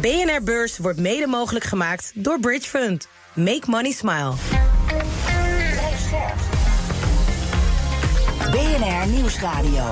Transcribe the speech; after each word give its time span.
BNR 0.00 0.42
Beurs 0.44 0.78
wordt 0.78 1.00
mede 1.00 1.26
mogelijk 1.26 1.64
gemaakt 1.64 2.12
door 2.14 2.40
Bridge 2.40 2.68
Fund. 2.68 3.08
Make 3.34 3.62
money 3.66 3.92
smile. 3.92 4.32
BNR 8.50 9.06
Nieuwsradio. 9.08 9.90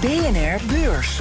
BNR 0.00 0.60
Beurs. 0.66 1.20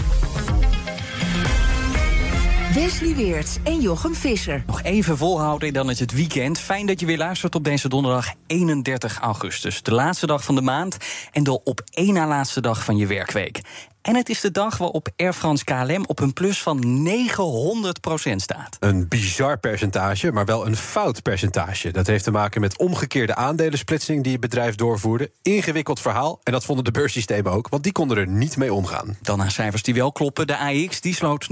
Wesley 2.73 3.15
Weerts 3.15 3.57
en 3.63 3.81
Jochem 3.81 4.15
Visser. 4.15 4.63
Nog 4.67 4.83
even 4.83 5.17
volhouden, 5.17 5.73
dan 5.73 5.89
is 5.89 5.99
het 5.99 6.11
weekend. 6.11 6.59
Fijn 6.59 6.85
dat 6.85 6.99
je 6.99 7.05
weer 7.05 7.17
luistert 7.17 7.55
op 7.55 7.63
deze 7.63 7.89
donderdag 7.89 8.33
31 8.47 9.19
augustus. 9.19 9.83
De 9.83 9.93
laatste 9.93 10.25
dag 10.25 10.43
van 10.43 10.55
de 10.55 10.61
maand 10.61 10.97
en 11.31 11.43
de 11.43 11.63
op 11.63 11.81
één 11.89 12.13
na 12.13 12.27
laatste 12.27 12.61
dag 12.61 12.83
van 12.83 12.97
je 12.97 13.07
werkweek. 13.07 13.61
En 14.07 14.15
het 14.15 14.29
is 14.29 14.41
de 14.41 14.51
dag 14.51 14.77
waarop 14.77 15.09
Air 15.15 15.33
France 15.33 15.63
KLM 15.63 16.03
op 16.05 16.19
een 16.19 16.33
plus 16.33 16.61
van 16.61 17.07
900% 17.07 18.35
staat. 18.35 18.77
Een 18.79 19.07
bizar 19.07 19.59
percentage, 19.59 20.31
maar 20.31 20.45
wel 20.45 20.65
een 20.65 20.75
fout 20.75 21.21
percentage. 21.21 21.91
Dat 21.91 22.07
heeft 22.07 22.23
te 22.23 22.31
maken 22.31 22.61
met 22.61 22.77
omgekeerde 22.77 23.35
aandelensplitsing 23.35 24.23
die 24.23 24.31
het 24.31 24.41
bedrijf 24.41 24.75
doorvoerde. 24.75 25.31
Ingewikkeld 25.41 25.99
verhaal. 25.99 26.39
En 26.43 26.51
dat 26.51 26.65
vonden 26.65 26.85
de 26.85 26.91
beurssystemen 26.91 27.51
ook, 27.51 27.69
want 27.69 27.83
die 27.83 27.91
konden 27.91 28.17
er 28.17 28.27
niet 28.27 28.57
mee 28.57 28.73
omgaan. 28.73 29.17
Dan 29.21 29.37
naar 29.37 29.51
cijfers 29.51 29.83
die 29.83 29.93
wel 29.93 30.11
kloppen. 30.11 30.47
De 30.47 30.57
AX 30.57 31.01
die 31.01 31.15
sloot 31.15 31.47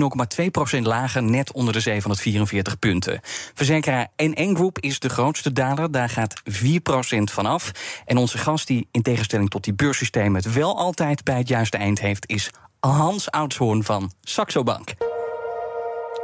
0,2% 0.76 0.82
lager, 0.82 1.24
net 1.24 1.52
onder 1.52 1.74
de 1.74 1.80
744 1.80 2.80
punten. 2.80 3.20
Verzekeraar 3.54 4.08
NN 4.18 4.56
Group 4.56 4.80
is 4.80 5.00
de 5.00 5.10
grootste 5.10 5.54
daler. 5.54 5.92
Daar 5.92 6.10
gaat 6.10 6.42
4% 6.52 7.24
vanaf. 7.24 7.72
En 8.06 8.18
onze 8.18 8.38
gast, 8.38 8.68
die 8.68 8.88
in 8.92 9.02
tegenstelling 9.02 9.50
tot 9.50 9.64
die 9.64 9.74
beurssystemen 9.74 10.44
het 10.44 10.54
wel 10.54 10.78
altijd 10.78 11.24
bij 11.24 11.38
het 11.38 11.48
juiste 11.48 11.78
eind 11.78 12.00
heeft, 12.00 12.30
is 12.30 12.44
Hans 12.80 13.28
Oudshoorn 13.32 13.84
van 13.84 14.12
Saxo 14.22 14.64
Bank. 14.64 15.15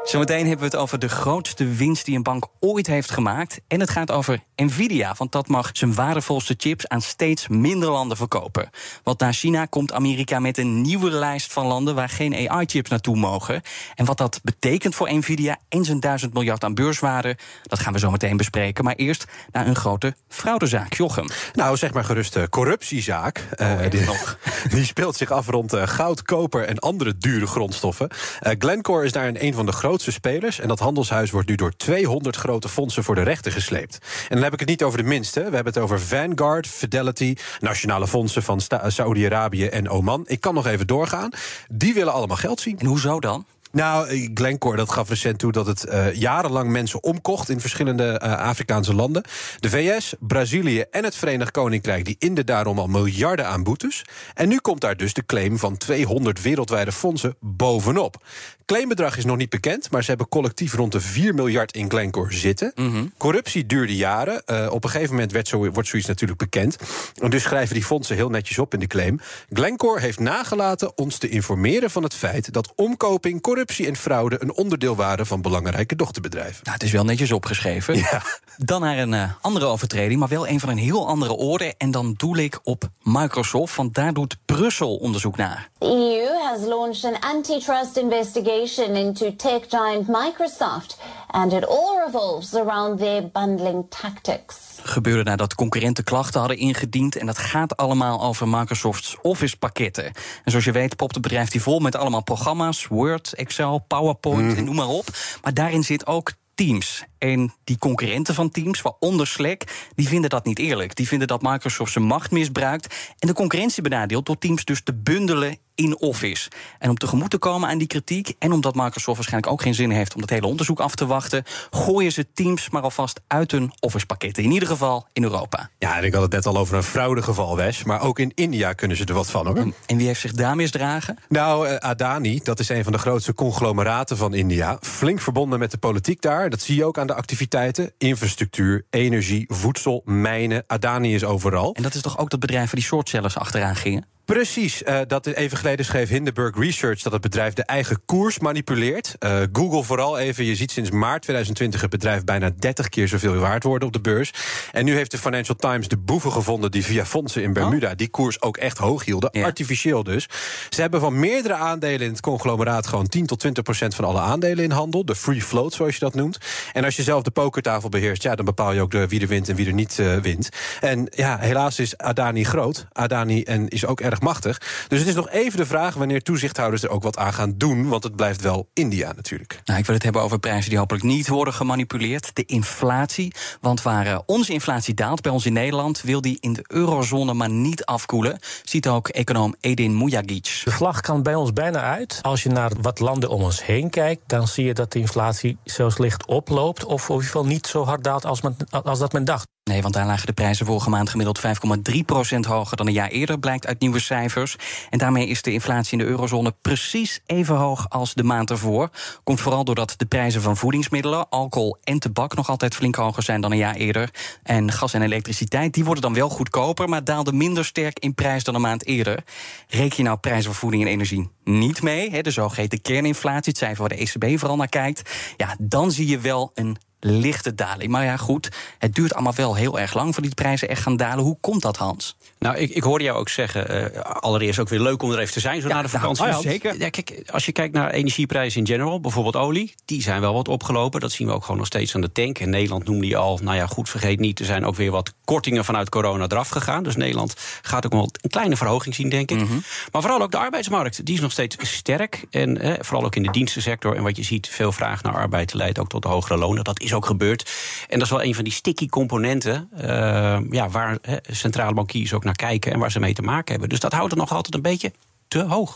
Zometeen 0.04 0.48
hebben 0.48 0.58
we 0.58 0.72
het 0.72 0.76
over 0.76 1.00
de 1.00 1.10
grootste 1.10 1.68
winst 1.68 2.06
die 2.06 2.16
een 2.16 2.24
bank 2.24 2.48
ooit 2.60 2.88
heeft 2.88 3.12
gemaakt. 3.12 3.62
En 3.68 3.80
het 3.80 3.90
gaat 3.90 4.12
over 4.12 4.44
Nvidia, 4.56 5.16
want 5.18 5.32
dat 5.32 5.48
mag 5.48 5.70
zijn 5.74 5.94
waardevolste 5.94 6.56
chips 6.58 6.88
aan 6.88 7.02
steeds 7.02 7.48
minder 7.48 7.90
landen 7.90 8.18
verkopen. 8.18 8.70
Want 9.04 9.20
na 9.20 9.32
China 9.32 9.66
komt 9.66 9.94
Amerika 9.94 10.40
met 10.40 10.58
een 10.58 10.82
nieuwe 10.82 11.10
lijst 11.10 11.54
van 11.54 11.66
landen 11.66 11.96
waar 11.96 12.10
geen 12.10 12.50
AI-chips 12.50 12.90
naartoe 12.90 13.16
mogen. 13.16 13.62
En 13.96 14.06
wat 14.06 14.18
dat 14.18 14.40
betekent 14.44 14.96
voor 14.96 15.14
Nvidia 15.14 15.58
en 15.70 15.86
zijn 15.86 16.00
1000 16.00 16.34
miljard 16.34 16.64
aan 16.64 16.74
beurswaarde, 16.74 17.38
dat 17.64 17.80
gaan 17.80 17.94
we 17.94 18.00
zo 18.00 18.12
meteen 18.12 18.38
bespreken. 18.38 18.84
Maar 18.84 18.96
eerst 18.96 19.26
naar 19.52 19.68
een 19.68 19.76
grote 19.76 20.16
fraudezaak, 20.28 20.94
Jochem. 20.94 21.28
Nou, 21.54 21.78
zeg 21.78 21.94
maar 21.94 22.04
gerust 22.04 22.36
uh, 22.36 22.44
corruptiezaak. 22.50 23.48
Oh, 23.56 23.68
uh, 23.68 23.90
die, 23.90 24.06
die, 24.76 24.86
speelt 24.86 25.16
zich 25.16 25.32
af 25.32 25.48
rond 25.48 25.74
uh, 25.74 25.88
goud, 25.88 26.22
koper 26.22 26.64
en 26.64 26.80
andere 26.80 27.18
dure 27.18 27.48
grondstoffen. 27.48 28.10
Glencore 28.40 29.06
is 29.06 29.12
daar 29.12 29.32
een 29.34 29.54
van 29.54 29.66
de 29.66 29.72
grootste 29.72 29.90
spelers. 30.10 30.60
En 30.60 30.68
dat 30.68 30.80
handelshuis 30.80 31.32
wordt 31.32 31.50
nu 31.50 31.56
door 31.56 31.76
200 31.76 32.36
grote 32.36 32.70
fondsen 32.70 33.04
voor 33.04 33.16
de 33.16 33.22
rechter 33.22 33.52
gesleept. 33.52 33.98
En 34.30 34.36
dan 34.36 34.44
heb 34.44 34.54
ik 34.54 34.60
het 34.60 34.70
niet 34.70 34.84
over 34.84 34.98
de 34.98 35.04
minste. 35.04 35.40
We 35.40 35.56
hebben 35.56 35.74
het 35.74 35.78
over 35.78 36.02
Vanguard, 36.02 36.68
Fidelity, 36.68 37.36
nationale 37.60 38.08
fondsen 38.08 38.44
van 38.44 38.62
Saudi-Arabië 38.88 39.66
en 39.66 39.90
Oman. 39.90 40.24
Ik 40.28 40.42
kan 40.42 40.54
nog 40.54 40.68
even 40.68 40.88
doorgaan. 40.88 41.30
Die 41.70 41.94
willen 41.94 42.14
allemaal 42.14 42.38
geld 42.38 42.62
zien. 42.62 42.80
En 42.80 42.86
hoezo 42.86 43.20
dan? 43.20 43.46
Nou, 43.72 44.30
Glencore 44.34 44.78
dat 44.78 44.92
gaf 44.92 45.10
recent 45.10 45.40
toe 45.40 45.52
dat 45.52 45.68
het 45.68 45.86
uh, 45.86 46.14
jarenlang 46.14 46.70
mensen 46.70 47.04
omkocht 47.04 47.50
in 47.50 47.60
verschillende 47.60 48.22
uh, 48.24 48.38
Afrikaanse 48.38 48.94
landen. 48.94 49.24
De 49.60 49.70
VS, 49.70 50.14
Brazilië 50.20 50.80
en 50.92 51.04
het 51.04 51.16
Verenigd 51.16 51.52
Koninkrijk 51.52 52.06
die 52.06 52.16
inden 52.20 52.46
daarom 52.46 52.80
al 52.80 52.88
miljarden 52.88 53.48
aan 53.48 53.64
boetes. 53.64 54.02
En 54.34 54.48
nu 54.48 54.58
komt 54.60 54.82
daar 54.82 54.98
dus 54.98 55.14
de 55.14 55.26
claim 55.26 55.58
van 55.58 55.78
200 55.78 56.42
wereldwijde 56.42 56.92
fondsen 56.92 57.36
bovenop. 57.40 58.24
Claimbedrag 58.66 59.18
is 59.18 59.26
nog 59.26 59.38
niet 59.38 59.50
bekend, 59.50 59.92
maar 59.92 60.02
ze 60.02 60.10
hebben 60.10 60.28
collectief 60.28 60.74
rond 60.74 60.92
de 60.92 61.02
4 61.02 61.34
miljard 61.34 61.76
in 61.76 61.90
Glencore 61.90 62.34
zitten. 62.34 62.72
Mm 62.76 62.92
-hmm. 62.92 63.14
Corruptie 63.18 63.66
duurde 63.66 63.96
jaren. 63.96 64.44
Uh, 64.46 64.68
op 64.72 64.84
een 64.84 64.90
gegeven 64.90 65.14
moment 65.14 65.32
werd 65.32 65.48
zo, 65.48 65.70
wordt 65.72 65.90
zoiets 65.90 66.08
natuurlijk 66.08 66.40
bekend. 66.40 66.78
En 67.22 67.30
dus 67.30 67.44
schrijven 67.44 67.74
die 67.74 67.84
fondsen 67.84 68.16
heel 68.16 68.30
netjes 68.30 68.60
op 68.60 68.74
in 68.74 68.80
de 68.80 68.88
claim. 68.88 69.20
Glencore 69.54 70.00
heeft 70.00 70.20
nagelaten 70.20 70.98
ons 70.98 71.18
te 71.18 71.30
informeren 71.30 71.92
van 71.92 72.04
het 72.04 72.14
feit 72.14 72.54
dat 72.54 72.74
omkoping, 72.76 73.42
corruptie 73.42 73.61
en 73.66 73.96
fraude 73.96 74.42
een 74.42 74.54
onderdeel 74.54 74.96
waren 74.96 75.26
van 75.26 75.42
belangrijke 75.42 75.96
dochterbedrijven. 75.96 76.60
Nou, 76.64 76.74
het 76.74 76.84
is 76.84 76.92
wel 76.92 77.04
netjes 77.04 77.32
opgeschreven. 77.32 77.96
Ja. 77.96 78.22
Dan 78.58 78.82
naar 78.82 78.98
een 78.98 79.14
uh, 79.14 79.32
andere 79.42 79.66
overtreding, 79.66 80.20
maar 80.20 80.30
wel 80.30 80.48
een 80.48 80.60
van 80.60 80.70
een 80.70 80.78
heel 80.78 81.08
andere 81.08 81.34
orde. 81.34 81.74
En 81.78 81.92
dan 81.92 82.14
doel 82.18 82.36
ik 82.36 82.60
op 82.64 82.90
Microsoft, 83.02 83.76
want 83.76 83.94
daar 83.94 84.14
doet 84.14 84.38
Brussel 84.46 84.96
onderzoek 84.96 85.38
naar. 85.38 85.70
The 85.78 85.88
EU 85.88 86.50
has 86.50 86.68
launched 86.68 87.14
an 87.14 87.20
antitrust 87.20 87.98
investigation 87.98 88.96
into 88.96 89.36
tech 89.36 89.60
giant 89.68 90.08
Microsoft. 90.08 90.98
And 91.32 91.54
it 91.54 91.68
all 91.68 92.04
revolves 92.06 92.56
around 92.56 93.00
their 93.00 93.30
bundling 93.32 93.86
tactics. 93.90 94.56
Gebeurde 94.84 95.24
nadat 95.24 95.56
concurrenten 95.56 96.04
klachten 96.04 96.40
hadden 96.40 96.58
ingediend. 96.58 97.16
En 97.16 97.26
dat 97.26 97.38
gaat 97.38 97.78
allemaal 97.78 98.22
over 98.22 98.48
Microsoft's 98.48 99.18
Office 99.22 99.58
pakketten. 99.58 100.06
En 100.06 100.52
zoals 100.52 100.66
je 100.66 100.72
weet 100.72 100.96
popt 100.96 101.14
het 101.14 101.24
bedrijf 101.24 101.50
die 101.50 101.62
vol 101.62 101.80
met 101.80 101.96
allemaal 101.96 102.24
programma's. 102.24 102.88
Word, 102.88 103.34
Excel, 103.34 103.80
PowerPoint 103.88 104.58
en 104.58 104.64
noem 104.64 104.76
maar 104.76 104.88
op. 104.88 105.06
Maar 105.42 105.54
daarin 105.54 105.84
zit 105.84 106.08
ook 106.08 106.32
Teams. 106.56 107.04
En 107.24 107.54
die 107.64 107.78
concurrenten 107.78 108.36
van 108.36 108.52
Teams, 108.52 108.82
waaronder 108.82 109.28
Slack, 109.28 109.64
die 109.96 110.08
vinden 110.08 110.30
dat 110.30 110.46
niet 110.46 110.60
eerlijk. 110.60 110.96
Die 110.96 111.08
vinden 111.08 111.28
dat 111.28 111.42
Microsoft 111.42 111.92
zijn 111.92 112.06
macht 112.06 112.32
misbruikt 112.32 112.96
en 113.20 113.28
de 113.28 113.34
concurrentie 113.34 113.84
benadeelt 113.84 114.26
door 114.26 114.38
Teams 114.38 114.66
dus 114.66 114.84
te 114.84 114.94
bundelen 114.94 115.58
in 115.76 116.00
Office. 116.00 116.50
En 116.80 116.90
om 116.90 116.98
tegemoet 116.98 117.30
te 117.30 117.38
komen 117.38 117.70
aan 117.70 117.78
die 117.78 117.88
kritiek 117.88 118.34
en 118.40 118.52
omdat 118.52 118.76
Microsoft 118.76 119.18
waarschijnlijk 119.18 119.54
ook 119.54 119.62
geen 119.62 119.74
zin 119.74 119.90
heeft 119.90 120.16
om 120.16 120.22
dat 120.22 120.30
hele 120.30 120.48
onderzoek 120.48 120.80
af 120.80 120.96
te 120.96 121.06
wachten, 121.06 121.44
gooien 121.70 122.12
ze 122.12 122.28
Teams 122.34 122.70
maar 122.70 122.82
alvast 122.82 123.22
uit 123.28 123.52
hun 123.52 123.74
Office 123.80 124.06
pakketten. 124.06 124.44
In 124.44 124.52
ieder 124.52 124.68
geval 124.68 125.08
in 125.14 125.24
Europa. 125.24 125.70
Ja, 125.80 125.98
en 125.98 126.04
ik 126.04 126.14
had 126.14 126.22
het 126.22 126.32
net 126.32 126.46
al 126.46 126.58
over 126.58 126.76
een 126.76 126.84
fraudegeval, 126.84 127.56
Wes. 127.56 127.84
Maar 127.84 128.02
ook 128.02 128.20
in 128.20 128.32
India 128.36 128.74
kunnen 128.74 128.98
ze 128.98 129.06
er 129.06 129.14
wat 129.14 129.30
van 129.30 129.46
hoor. 129.46 129.58
En, 129.86 129.98
wie 129.98 130.08
heeft 130.08 130.20
zich 130.20 130.32
daar 130.32 130.56
misdragen? 130.56 131.18
Nou, 131.30 131.68
uh, 131.68 131.76
Adani, 131.76 132.40
dat 132.44 132.60
is 132.60 132.70
een 132.70 132.84
van 132.84 132.92
de 132.92 132.98
grootste 132.98 133.34
conglomeraten 133.34 134.18
van 134.18 134.34
India. 134.34 134.78
Flink 134.82 135.22
verbonden 135.22 135.60
met 135.60 135.72
de 135.72 135.78
politiek 135.78 136.22
daar. 136.22 136.50
Dat 136.50 136.62
zie 136.62 136.76
je 136.76 136.86
ook 136.86 136.98
aan 136.98 137.08
de 137.08 137.11
activiteiten. 137.14 137.94
Infrastructuur, 137.98 138.86
energie, 138.90 139.46
voedsel, 139.48 140.02
mijnen. 140.06 140.64
Adani 140.68 141.14
is 141.14 141.24
overal. 141.24 141.74
En 141.74 141.84
dat 141.84 141.94
is 141.94 142.02
toch 142.02 142.18
ook 142.18 142.30
dat 142.30 142.40
bedrijf 142.40 142.66
waar 142.66 142.76
die 142.76 142.84
shortsellers 142.84 143.38
achteraan 143.38 143.76
gingen? 143.76 144.06
Precies. 144.26 144.82
Uh, 144.82 145.00
dat 145.08 145.26
even 145.28 145.58
geleden 145.58 145.86
schreef 145.86 146.10
Hindenburg 146.10 146.58
Research 146.58 147.02
dat 147.02 147.12
het 147.12 147.22
bedrijf 147.22 147.54
de 147.54 147.64
eigen 147.64 148.02
koers 148.06 148.40
manipuleert. 148.40 149.16
Uh, 149.20 149.42
Google 149.52 149.84
vooral 149.84 150.18
even. 150.18 150.46
Je 150.46 150.56
ziet 150.56 150.72
sinds 150.72 150.92
maart 150.92 151.22
2020 151.22 151.82
het 151.82 151.90
bedrijf 151.90 152.24
bijna 152.24 152.52
30 152.60 152.90
keer 152.90 153.08
zoveel 153.08 153.36
waard 153.36 153.64
worden 153.64 153.88
op 153.88 153.94
de 153.94 154.02
beurs. 154.02 154.34
En 154.72 154.86
nu 154.86 154.96
heeft 154.96 155.12
de 155.12 155.18
Financial 155.18 155.56
Times 155.56 155.88
de 155.88 155.98
boeven 155.98 156.32
gevonden 156.32 156.72
die 156.72 156.86
via 156.86 157.06
fondsen 157.06 157.44
in 157.44 157.54
Bermuda 157.54 157.90
oh. 157.90 157.96
die 157.96 158.10
koers 158.10 158.42
ook 158.42 158.58
echt 158.58 158.78
hoog 158.78 159.06
hielden. 159.06 159.30
Ja. 159.32 159.46
Artificieel 159.46 160.04
dus. 160.04 160.28
Ze 160.70 160.82
hebben 160.82 161.00
van 161.00 161.20
meerdere 161.20 161.54
aandelen 161.54 162.02
in 162.02 162.12
het 162.12 162.22
conglomeraat 162.22 162.88
gewoon 162.88 163.08
10 163.08 163.26
tot 163.26 163.40
20 163.40 163.64
procent 163.64 163.96
van 163.96 164.06
alle 164.06 164.20
aandelen 164.20 164.64
in 164.64 164.72
handel. 164.72 165.06
De 165.06 165.16
free 165.16 165.42
float, 165.42 165.74
zoals 165.74 165.94
je 165.94 166.00
dat 166.00 166.14
noemt. 166.14 166.38
En 166.74 166.84
als 166.84 166.96
je 166.96 167.04
zelf 167.04 167.24
de 167.24 167.32
pokertafel 167.32 167.90
beheerst, 167.90 168.24
ja, 168.24 168.36
dan 168.36 168.46
bepaal 168.46 168.74
je 168.74 168.82
ook 168.82 168.92
de, 168.92 169.08
wie 169.08 169.22
er 169.22 169.28
wint 169.28 169.50
en 169.50 169.56
wie 169.56 169.68
er 169.68 169.74
niet 169.74 169.98
uh, 169.98 170.16
wint. 170.16 170.50
En 170.80 171.08
ja, 171.10 171.38
helaas 171.40 171.80
is 171.80 171.98
Adani 171.98 172.44
groot. 172.44 172.86
Adani 172.92 173.44
en 173.44 173.68
is 173.68 173.86
ook 173.86 174.02
erg 174.02 174.11
machtig. 174.20 174.62
Dus 174.88 175.00
het 175.00 175.08
is 175.08 175.16
nog 175.16 175.30
even 175.30 175.58
de 175.58 175.66
vraag 175.66 175.94
wanneer 175.94 176.22
toezichthouders 176.22 176.84
er 176.84 176.90
ook 176.90 177.04
wat 177.04 177.18
aan 177.18 177.34
gaan 177.34 177.54
doen. 177.58 177.88
Want 177.88 178.04
het 178.04 178.16
blijft 178.16 178.42
wel 178.42 178.70
India 178.74 179.12
natuurlijk. 179.16 179.62
Nou, 179.66 179.80
ik 179.80 179.86
wil 179.86 179.96
het 179.96 180.04
hebben 180.04 180.22
over 180.22 180.40
prijzen 180.40 180.70
die 180.70 180.80
hopelijk 180.80 181.04
niet 181.04 181.28
worden 181.28 181.54
gemanipuleerd. 181.54 182.36
De 182.36 182.46
inflatie. 182.46 183.34
Want 183.62 183.82
waar 183.82 184.08
uh, 184.08 184.20
onze 184.26 184.54
inflatie 184.54 184.94
daalt 184.94 185.22
bij 185.22 185.32
ons 185.32 185.46
in 185.46 185.54
Nederland, 185.54 186.02
wil 186.02 186.22
die 186.22 186.38
in 186.40 186.54
de 186.54 186.64
eurozone 186.68 187.34
maar 187.34 187.50
niet 187.50 187.86
afkoelen. 187.86 188.40
Ziet 188.64 188.88
ook 188.88 189.08
econoom 189.08 189.56
Edin 189.60 189.98
Mujagic. 189.98 190.62
De 190.64 190.72
vlag 190.72 191.02
kan 191.02 191.24
bij 191.24 191.36
ons 191.36 191.54
bijna 191.54 191.82
uit. 191.82 192.20
Als 192.22 192.44
je 192.44 192.50
naar 192.50 192.72
wat 192.82 193.00
landen 193.00 193.30
om 193.30 193.42
ons 193.42 193.66
heen 193.66 193.90
kijkt, 193.90 194.22
dan 194.28 194.48
zie 194.48 194.66
je 194.66 194.74
dat 194.74 194.92
de 194.92 195.00
inflatie 195.00 195.58
zelfs 195.64 195.98
licht 195.98 196.26
oploopt. 196.26 196.86
Of 196.86 197.10
in 197.10 197.14
ieder 197.14 197.26
geval 197.26 197.46
niet 197.46 197.68
zo 197.68 197.86
hard 197.86 198.04
daalt 198.04 198.26
als, 198.26 198.42
men, 198.42 198.58
als 198.70 199.00
dat 199.00 199.14
men 199.14 199.26
dacht. 199.26 199.48
Nee, 199.64 199.82
want 199.82 199.94
daar 199.94 200.06
lagen 200.06 200.26
de 200.26 200.34
prijzen 200.34 200.66
vorige 200.66 200.90
maand 200.90 201.10
gemiddeld 201.10 201.40
5,3% 201.40 202.40
hoger 202.40 202.78
dan 202.78 202.88
een 202.88 202.94
jaar 202.94 203.10
eerder, 203.10 203.40
blijkt 203.40 203.68
uit 203.68 203.80
nieuwe 203.80 204.00
cijfers. 204.00 204.56
En 204.90 204.98
daarmee 204.98 205.28
is 205.28 205.42
de 205.42 205.52
inflatie 205.52 205.92
in 205.92 206.06
de 206.06 206.10
eurozone 206.10 206.54
precies 206.62 207.20
even 207.26 207.56
hoog 207.56 207.90
als 207.90 208.14
de 208.14 208.24
maand 208.24 208.50
ervoor. 208.50 208.90
Komt 209.24 209.42
vooral 209.42 209.64
doordat 209.64 209.94
de 209.98 210.06
prijzen 210.06 210.42
van 210.42 210.58
voedingsmiddelen, 210.58 211.30
alcohol 211.30 211.78
en 211.84 212.00
tabak 212.00 212.36
nog 212.36 212.50
altijd 212.50 212.76
flink 212.76 212.96
hoger 212.96 213.24
zijn 213.24 213.42
dan 213.42 213.52
een 213.52 213.58
jaar 213.58 213.76
eerder. 213.76 214.10
En 214.44 214.72
gas 214.72 214.94
en 214.94 215.02
elektriciteit, 215.02 215.74
die 215.74 215.84
worden 215.84 216.04
dan 216.04 216.14
wel 216.14 216.30
goedkoper, 216.30 216.90
maar 216.90 217.04
daalden 217.04 217.38
minder 217.38 217.66
sterk 217.66 218.00
in 218.00 218.16
prijs 218.16 218.44
dan 218.44 218.56
een 218.56 218.62
maand 218.62 218.86
eerder. 218.86 219.24
Reken 219.68 219.98
je 219.98 220.04
nou 220.04 220.18
prijzen 220.18 220.52
voor 220.52 220.60
voeding 220.60 220.84
en 220.84 220.90
energie 220.90 221.30
niet 221.44 221.82
mee, 221.82 222.24
de 222.24 222.32
zogeheten 222.32 222.82
kerninflatie, 222.82 223.52
het 223.52 223.58
cijfer 223.58 223.80
waar 223.80 223.98
de 223.98 224.10
ECB 224.12 224.40
vooral 224.40 224.58
naar 224.58 224.70
kijkt, 224.70 225.10
ja, 225.38 225.56
dan 225.60 225.92
zie 225.92 226.08
je 226.08 226.20
wel 226.20 226.52
een 226.54 226.78
lichte 227.02 227.56
daling. 227.56 227.92
Maar 227.92 228.04
ja, 228.04 228.18
goed, 228.18 228.50
het 228.78 228.96
duurt 228.96 229.14
allemaal 229.14 229.36
wel 229.36 229.56
heel 229.56 229.80
erg 229.80 229.94
lang 229.94 230.14
voor 230.14 230.24
die 230.24 230.34
prijzen 230.34 230.70
echt 230.70 230.82
gaan 230.82 230.98
dalen. 230.98 231.24
Hoe 231.24 231.38
komt 231.42 231.62
dat, 231.62 231.78
Hans? 231.78 232.16
Nou, 232.40 232.58
ik, 232.58 232.70
ik 232.70 232.84
hoorde 232.84 233.04
jou 233.04 233.18
ook 233.18 233.30
zeggen, 233.30 233.94
uh, 233.96 234.02
allereerst 234.02 234.60
ook 234.60 234.70
weer 234.70 234.80
leuk 234.80 235.02
om 235.04 235.12
er 235.12 235.20
even 235.20 235.34
te 235.34 235.40
zijn, 235.40 235.62
zo 235.62 235.68
na 235.68 235.82
de 235.82 235.88
nou, 235.88 235.90
vakantie. 235.90 236.26
Nou, 236.26 236.42
zeker. 236.42 236.78
Ja, 236.80 236.90
kijk, 236.90 237.24
als 237.32 237.46
je 237.46 237.52
kijkt 237.52 237.74
naar 237.74 237.92
energieprijzen 237.92 238.60
in 238.60 238.68
general, 238.68 239.00
bijvoorbeeld 239.00 239.36
olie, 239.36 239.74
die 239.86 240.02
zijn 240.02 240.22
wel 240.22 240.34
wat 240.34 240.48
opgelopen. 240.48 241.00
Dat 241.00 241.12
zien 241.12 241.28
we 241.28 241.34
ook 241.34 241.42
gewoon 241.42 241.58
nog 241.58 241.66
steeds 241.66 241.96
aan 241.96 242.02
de 242.02 242.12
tank. 242.12 242.40
In 242.40 242.50
Nederland 242.50 242.88
noemde 242.88 243.08
je 243.08 243.18
al, 243.18 243.40
nou 243.44 243.56
ja, 243.56 243.68
goed, 243.68 243.90
vergeet 243.90 244.20
niet, 244.20 244.40
er 244.40 244.46
zijn 244.46 244.66
ook 244.66 244.76
weer 244.76 244.92
wat 244.92 245.14
kortingen 245.26 245.66
vanuit 245.66 245.90
corona 245.90 246.26
eraf 246.28 246.50
gegaan. 246.50 246.84
Dus 246.84 246.96
Nederland 246.96 247.36
gaat 247.62 247.86
ook 247.86 247.92
wel 247.92 248.10
een 248.22 248.30
kleine 248.30 248.58
verhoging 248.58 248.96
zien, 248.96 249.10
denk 249.10 249.32
ik. 249.32 249.38
Mhm. 249.38 249.60
Maar 249.92 250.02
vooral 250.02 250.22
ook 250.22 250.32
de 250.32 250.38
arbeidsmarkt, 250.38 251.06
die 251.06 251.16
is 251.16 251.22
nog 251.22 251.32
steeds 251.32 251.56
sterk. 251.62 252.26
En 252.30 252.58
eh, 252.58 252.74
vooral 252.80 253.06
ook 253.06 253.16
in 253.16 253.24
de 253.24 253.32
dienstensector. 253.32 253.96
En 253.96 254.04
wat 254.04 254.18
je 254.18 254.24
ziet, 254.24 254.48
veel 254.48 254.72
vraag 254.72 255.04
naar 255.04 255.14
arbeid 255.14 255.54
leidt 255.54 255.80
ook 255.80 255.90
tot 255.90 256.04
hogere 256.04 256.38
lonen. 256.38 256.64
Dat 256.64 256.80
is 256.80 256.91
ook 256.94 257.06
gebeurd. 257.06 257.52
En 257.88 258.00
dat 258.00 258.08
is 258.08 258.14
wel 258.14 258.24
een 258.24 258.36
van 258.36 258.44
die 258.44 258.54
sticky 258.54 258.88
componenten 258.88 259.70
uh, 259.82 260.40
ja, 260.50 260.70
waar 260.70 260.98
centrale 261.22 261.74
bankiers 261.74 262.14
ook 262.14 262.24
naar 262.24 262.36
kijken 262.36 262.72
en 262.72 262.80
waar 262.80 262.92
ze 262.92 263.00
mee 263.00 263.14
te 263.14 263.22
maken 263.22 263.52
hebben. 263.52 263.70
Dus 263.70 263.80
dat 263.80 263.92
houdt 263.92 264.12
het 264.12 264.20
nog 264.20 264.32
altijd 264.32 264.56
een 264.56 264.62
beetje 264.62 264.92
te 265.28 265.40
hoog. 265.40 265.74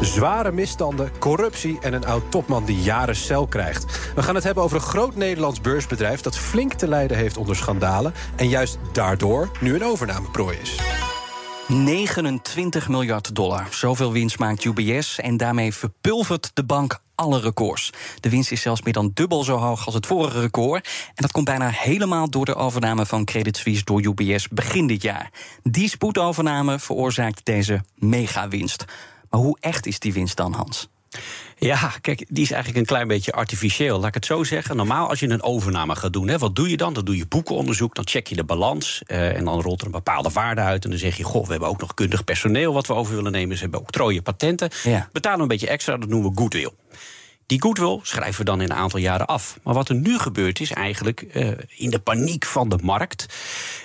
Zware 0.00 0.52
misstanden, 0.52 1.18
corruptie 1.18 1.78
en 1.80 1.92
een 1.92 2.06
oud 2.06 2.30
topman 2.30 2.64
die 2.64 2.82
jaren 2.82 3.16
cel 3.16 3.46
krijgt. 3.46 4.12
We 4.14 4.22
gaan 4.22 4.34
het 4.34 4.44
hebben 4.44 4.62
over 4.62 4.76
een 4.76 4.82
groot 4.82 5.16
Nederlands 5.16 5.60
beursbedrijf 5.60 6.20
dat 6.20 6.38
flink 6.38 6.72
te 6.72 6.88
lijden 6.88 7.16
heeft 7.16 7.36
onder 7.36 7.56
schandalen 7.56 8.14
en 8.36 8.48
juist 8.48 8.78
daardoor 8.92 9.50
nu 9.60 9.74
een 9.74 9.84
overnameprooi 9.84 10.58
is. 10.62 10.76
29 11.72 12.88
miljard 12.88 13.34
dollar. 13.34 13.66
Zoveel 13.70 14.12
winst 14.12 14.38
maakt 14.38 14.64
UBS 14.64 15.18
en 15.18 15.36
daarmee 15.36 15.74
verpulvert 15.74 16.50
de 16.54 16.64
bank 16.64 17.02
alle 17.14 17.40
records. 17.40 17.92
De 18.20 18.30
winst 18.30 18.52
is 18.52 18.60
zelfs 18.60 18.82
meer 18.82 18.92
dan 18.92 19.10
dubbel 19.14 19.44
zo 19.44 19.56
hoog 19.56 19.86
als 19.86 19.94
het 19.94 20.06
vorige 20.06 20.40
record. 20.40 20.86
En 21.06 21.12
dat 21.14 21.32
komt 21.32 21.44
bijna 21.44 21.68
helemaal 21.68 22.30
door 22.30 22.44
de 22.44 22.54
overname 22.54 23.06
van 23.06 23.24
Credit 23.24 23.56
Suisse 23.56 23.84
door 23.84 24.02
UBS 24.02 24.48
begin 24.48 24.86
dit 24.86 25.02
jaar. 25.02 25.30
Die 25.62 25.88
spoedovername 25.88 26.78
veroorzaakt 26.78 27.44
deze 27.44 27.80
megawinst. 27.94 28.84
Maar 29.30 29.40
hoe 29.40 29.56
echt 29.60 29.86
is 29.86 29.98
die 29.98 30.12
winst 30.12 30.36
dan, 30.36 30.52
Hans? 30.52 30.88
Ja, 31.58 31.92
kijk, 32.00 32.24
die 32.28 32.42
is 32.42 32.50
eigenlijk 32.50 32.80
een 32.80 32.94
klein 32.94 33.08
beetje 33.08 33.32
artificieel. 33.32 33.98
Laat 33.98 34.08
ik 34.08 34.14
het 34.14 34.26
zo 34.26 34.44
zeggen. 34.44 34.76
Normaal 34.76 35.08
als 35.08 35.20
je 35.20 35.28
een 35.28 35.42
overname 35.42 35.96
gaat 35.96 36.12
doen, 36.12 36.28
hè, 36.28 36.38
wat 36.38 36.56
doe 36.56 36.70
je 36.70 36.76
dan? 36.76 36.92
Dan 36.92 37.04
doe 37.04 37.16
je 37.16 37.26
boekenonderzoek, 37.26 37.94
dan 37.94 38.06
check 38.06 38.26
je 38.26 38.34
de 38.34 38.44
balans. 38.44 39.02
Uh, 39.06 39.36
en 39.36 39.44
dan 39.44 39.60
rolt 39.60 39.80
er 39.80 39.86
een 39.86 39.92
bepaalde 39.92 40.30
waarde 40.30 40.60
uit. 40.60 40.84
En 40.84 40.90
dan 40.90 40.98
zeg 40.98 41.16
je, 41.16 41.22
goh, 41.22 41.44
we 41.44 41.50
hebben 41.50 41.68
ook 41.68 41.80
nog 41.80 41.94
kundig 41.94 42.24
personeel 42.24 42.72
wat 42.72 42.86
we 42.86 42.94
over 42.94 43.14
willen 43.14 43.32
nemen. 43.32 43.56
Ze 43.56 43.62
hebben 43.62 43.80
octrooien 43.80 44.22
patenten. 44.22 44.70
Ja. 44.82 45.08
Betalen 45.12 45.36
we 45.36 45.42
een 45.42 45.48
beetje 45.48 45.68
extra, 45.68 45.96
dat 45.96 46.08
noemen 46.08 46.30
we 46.30 46.36
goodwill. 46.36 46.70
Die 47.46 47.62
goodwill 47.62 47.98
schrijven 48.02 48.38
we 48.38 48.44
dan 48.44 48.60
in 48.60 48.70
een 48.70 48.76
aantal 48.76 48.98
jaren 48.98 49.26
af. 49.26 49.58
Maar 49.62 49.74
wat 49.74 49.88
er 49.88 49.94
nu 49.94 50.18
gebeurt 50.18 50.60
is 50.60 50.72
eigenlijk 50.72 51.24
uh, 51.32 51.48
in 51.76 51.90
de 51.90 51.98
paniek 51.98 52.44
van 52.44 52.68
de 52.68 52.78
markt. 52.82 53.26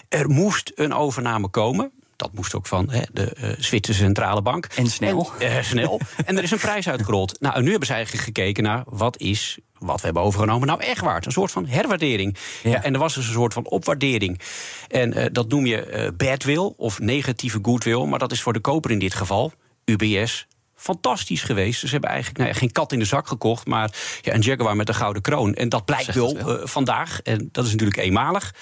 Er 0.09 0.29
moest 0.29 0.71
een 0.75 0.94
overname 0.94 1.47
komen 1.47 1.91
dat 2.18 2.34
moest 2.34 2.56
ook 2.56 2.68
van 2.68 2.90
hè, 2.90 3.02
de 3.12 3.36
uh, 3.42 3.50
Zwitserse 3.58 4.04
Centrale 4.04 4.42
Bank. 4.42 4.66
En 4.66 4.88
snel. 4.88 5.31
En, 5.40 5.52
uh, 5.52 5.62
snel. 5.62 6.02
en 6.25 6.38
er 6.38 6.44
is 6.44 6.52
een 6.52 6.58
prijs 6.58 6.90
uitgerold. 6.90 7.40
Nou, 7.40 7.56
en 7.56 7.64
nu 7.64 7.69
hebben 7.69 7.88
ze 7.88 7.94
eigenlijk 7.94 8.24
gekeken 8.24 8.64
naar 8.64 8.84
wat 8.86 9.18
is 9.18 9.58
wat 9.78 10.00
we 10.00 10.06
hebben 10.06 10.24
overgenomen 10.24 10.68
nou 10.68 10.81
echt 10.81 11.02
waard. 11.02 11.25
Een 11.25 11.31
soort 11.31 11.52
van 11.52 11.68
herwaardering. 11.68 12.38
Ja. 12.64 12.84
en 12.84 12.94
er 12.94 13.00
was 13.00 13.14
dus 13.14 13.28
een 13.28 13.34
soort 13.34 13.54
van 13.54 13.66
opwaardering. 13.66 14.40
En 14.88 15.18
uh, 15.18 15.25
dat 15.31 15.50
noem 15.50 15.66
je 15.66 16.14
badwill 16.18 16.74
of 16.78 17.00
negatieve 17.00 17.60
goodwill. 17.62 18.06
Maar 18.06 18.20
dat 18.20 18.31
is 18.31 18.42
voor 18.42 18.54
de 18.54 18.60
koper 18.60 18.92
in 18.92 19.00
dit 19.00 19.13
geval, 19.13 19.54
UBS, 19.86 20.48
fantastisch 20.77 21.41
geweest. 21.41 21.79
Ze 21.79 21.88
hebben 21.88 22.09
eigenlijk 22.09 22.39
nou 22.39 22.51
ja, 22.51 22.57
geen 22.57 22.71
kat 22.71 22.91
in 22.91 23.00
de 23.00 23.06
zak 23.06 23.27
gekocht, 23.27 23.65
maar 23.65 23.91
ja, 24.21 24.33
een 24.33 24.41
Jaguar 24.41 24.75
met 24.75 24.88
een 24.88 24.95
gouden 24.95 25.21
kroon. 25.21 25.53
En 25.53 25.69
dat 25.69 25.85
blijkt 25.85 26.13
wel, 26.13 26.33
wel. 26.33 26.59
Uh, 26.59 26.68
vandaag. 26.68 27.21
En 27.21 27.50
dat 27.51 27.65
is 27.65 27.71
natuurlijk 27.71 27.97
eenmalig. 27.97 28.53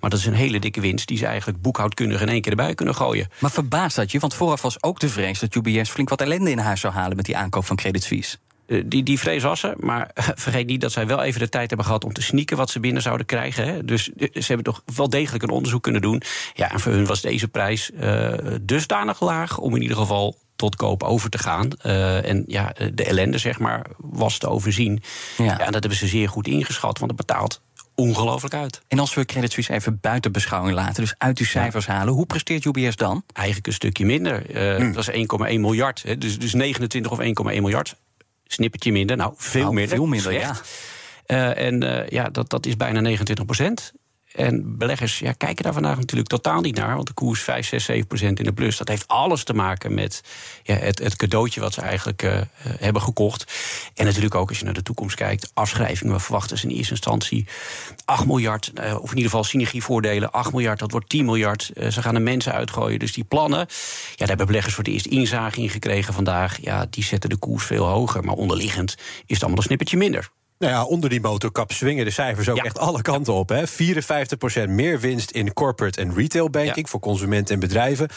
Maar 0.00 0.10
dat 0.10 0.18
is 0.18 0.26
een 0.26 0.34
hele 0.34 0.58
dikke 0.58 0.80
winst 0.80 1.08
die 1.08 1.18
ze 1.18 1.26
eigenlijk 1.26 1.62
boekhoudkundig 1.62 2.20
in 2.20 2.28
één 2.28 2.40
keer 2.40 2.50
erbij 2.50 2.74
kunnen 2.74 2.94
gooien. 2.94 3.28
Maar 3.38 3.50
verbaast 3.50 3.96
dat 3.96 4.12
je? 4.12 4.18
Want 4.18 4.34
vooraf 4.34 4.62
was 4.62 4.82
ook 4.82 5.00
de 5.00 5.08
vrees 5.08 5.38
dat 5.38 5.54
UBS 5.54 5.90
flink 5.90 6.08
wat 6.08 6.20
ellende 6.20 6.50
in 6.50 6.58
huis 6.58 6.80
zou 6.80 6.92
halen 6.92 7.16
met 7.16 7.24
die 7.24 7.36
aankoop 7.36 7.64
van 7.64 7.76
Credit 7.76 8.02
Suisse. 8.02 8.38
Uh, 8.66 8.82
die, 8.86 9.02
die 9.02 9.18
vrees 9.18 9.42
was 9.42 9.62
er, 9.62 9.74
maar 9.78 10.10
vergeet 10.34 10.66
niet 10.66 10.80
dat 10.80 10.92
zij 10.92 11.06
wel 11.06 11.22
even 11.22 11.40
de 11.40 11.48
tijd 11.48 11.68
hebben 11.68 11.86
gehad 11.86 12.04
om 12.04 12.12
te 12.12 12.22
sneaken 12.22 12.56
wat 12.56 12.70
ze 12.70 12.80
binnen 12.80 13.02
zouden 13.02 13.26
krijgen. 13.26 13.66
Hè. 13.66 13.84
Dus 13.84 14.04
ze 14.16 14.44
hebben 14.46 14.64
toch 14.64 14.82
wel 14.94 15.08
degelijk 15.08 15.42
een 15.42 15.50
onderzoek 15.50 15.82
kunnen 15.82 16.02
doen. 16.02 16.22
Ja, 16.54 16.70
en 16.70 16.80
voor 16.80 16.92
hun 16.92 17.06
was 17.06 17.20
deze 17.20 17.48
prijs 17.48 17.90
uh, 17.90 18.32
dusdanig 18.60 19.20
laag 19.20 19.58
om 19.58 19.74
in 19.74 19.82
ieder 19.82 19.96
geval 19.96 20.36
tot 20.62 20.76
koop 20.76 21.02
over 21.02 21.30
te 21.30 21.38
gaan. 21.38 21.68
Uh, 21.86 22.28
en 22.28 22.44
ja, 22.46 22.72
de 22.94 23.04
ellende, 23.04 23.38
zeg 23.38 23.58
maar, 23.58 23.86
was 23.96 24.38
te 24.38 24.48
overzien. 24.48 25.02
Ja. 25.36 25.44
ja. 25.44 25.58
en 25.58 25.72
dat 25.72 25.80
hebben 25.80 25.98
ze 25.98 26.06
zeer 26.06 26.28
goed 26.28 26.46
ingeschat, 26.46 26.98
want 26.98 27.10
het 27.10 27.26
betaalt 27.26 27.60
ongelooflijk 27.94 28.54
uit. 28.54 28.82
En 28.88 28.98
als 28.98 29.14
we 29.14 29.24
Credit 29.24 29.52
Suisse 29.52 29.72
even 29.72 29.98
buiten 30.00 30.32
beschouwing 30.32 30.74
laten, 30.74 31.02
dus 31.02 31.14
uit 31.18 31.38
uw 31.38 31.46
cijfers 31.46 31.86
ja. 31.86 31.92
halen, 31.92 32.14
hoe 32.14 32.26
presteert 32.26 32.64
UBS 32.64 32.96
dan? 32.96 33.24
Eigenlijk 33.32 33.66
een 33.66 33.72
stukje 33.72 34.04
minder. 34.04 34.56
Uh, 34.56 34.76
hmm. 34.76 34.92
Dat 34.92 35.08
is 35.08 35.26
1,1 35.54 35.60
miljard. 35.60 36.02
Hè, 36.02 36.18
dus, 36.18 36.38
dus 36.38 36.54
29 36.54 37.12
of 37.12 37.18
1,1 37.18 37.24
miljard. 37.44 37.96
Snippertje 38.44 38.92
minder. 38.92 39.16
Nou, 39.16 39.34
veel 39.36 39.62
nou, 39.62 39.74
minder. 39.74 39.96
Veel 39.96 40.06
minder, 40.06 40.32
ja. 40.32 40.56
Uh, 41.26 41.66
en 41.66 41.84
uh, 41.84 42.08
ja, 42.08 42.28
dat, 42.28 42.50
dat 42.50 42.66
is 42.66 42.76
bijna 42.76 43.00
29 43.00 43.44
procent. 43.44 43.92
En 44.34 44.78
beleggers 44.78 45.18
ja, 45.18 45.32
kijken 45.32 45.64
daar 45.64 45.72
vandaag 45.72 45.96
natuurlijk 45.96 46.28
totaal 46.28 46.60
niet 46.60 46.76
naar. 46.76 46.94
Want 46.94 47.06
de 47.06 47.12
koers 47.12 47.42
5, 47.42 47.66
6, 47.66 47.84
7 47.84 48.06
procent 48.06 48.38
in 48.38 48.44
de 48.44 48.52
plus. 48.52 48.76
Dat 48.76 48.88
heeft 48.88 49.08
alles 49.08 49.44
te 49.44 49.54
maken 49.54 49.94
met 49.94 50.22
ja, 50.62 50.74
het, 50.74 50.98
het 50.98 51.16
cadeautje 51.16 51.60
wat 51.60 51.72
ze 51.72 51.80
eigenlijk 51.80 52.22
uh, 52.22 52.40
hebben 52.62 53.02
gekocht. 53.02 53.52
En 53.94 54.04
natuurlijk 54.04 54.34
ook 54.34 54.48
als 54.48 54.58
je 54.58 54.64
naar 54.64 54.74
de 54.74 54.82
toekomst 54.82 55.16
kijkt. 55.16 55.50
Afschrijvingen, 55.54 56.14
we 56.14 56.20
verwachten 56.20 56.58
ze 56.58 56.68
in 56.68 56.76
eerste 56.76 56.92
instantie 56.92 57.46
8 58.04 58.26
miljard. 58.26 58.72
Uh, 58.74 58.94
of 58.94 59.10
in 59.10 59.16
ieder 59.16 59.30
geval 59.30 59.44
synergievoordelen. 59.44 60.30
8 60.30 60.52
miljard, 60.52 60.78
dat 60.78 60.90
wordt 60.90 61.08
10 61.08 61.24
miljard. 61.24 61.70
Uh, 61.74 61.88
ze 61.88 62.02
gaan 62.02 62.14
de 62.14 62.20
mensen 62.20 62.52
uitgooien. 62.52 62.98
Dus 62.98 63.12
die 63.12 63.24
plannen, 63.24 63.58
ja, 63.58 63.66
daar 64.16 64.28
hebben 64.28 64.46
beleggers 64.46 64.74
voor 64.74 64.84
het 64.84 64.92
eerst 64.92 65.06
inzage 65.06 65.60
in 65.60 65.70
gekregen 65.70 66.14
vandaag. 66.14 66.58
Ja, 66.60 66.86
die 66.90 67.04
zetten 67.04 67.30
de 67.30 67.36
koers 67.36 67.64
veel 67.64 67.86
hoger. 67.86 68.24
Maar 68.24 68.34
onderliggend 68.34 68.94
is 68.98 68.98
het 69.26 69.40
allemaal 69.40 69.58
een 69.58 69.64
snippertje 69.64 69.96
minder. 69.96 70.30
Nou 70.62 70.74
ja, 70.74 70.84
onder 70.84 71.10
die 71.10 71.20
motorkap 71.20 71.72
swingen 71.72 72.04
de 72.04 72.10
cijfers 72.10 72.48
ook 72.48 72.56
ja. 72.56 72.62
echt 72.62 72.78
alle 72.78 73.02
kanten 73.02 73.32
op. 73.32 73.48
Hè. 73.48 73.62
54% 73.68 74.68
meer 74.68 75.00
winst 75.00 75.30
in 75.30 75.52
corporate 75.52 76.00
en 76.00 76.14
retail 76.14 76.50
banking 76.50 76.84
ja. 76.84 76.90
voor 76.90 77.00
consumenten 77.00 77.54
en 77.54 77.60
bedrijven. 77.60 78.08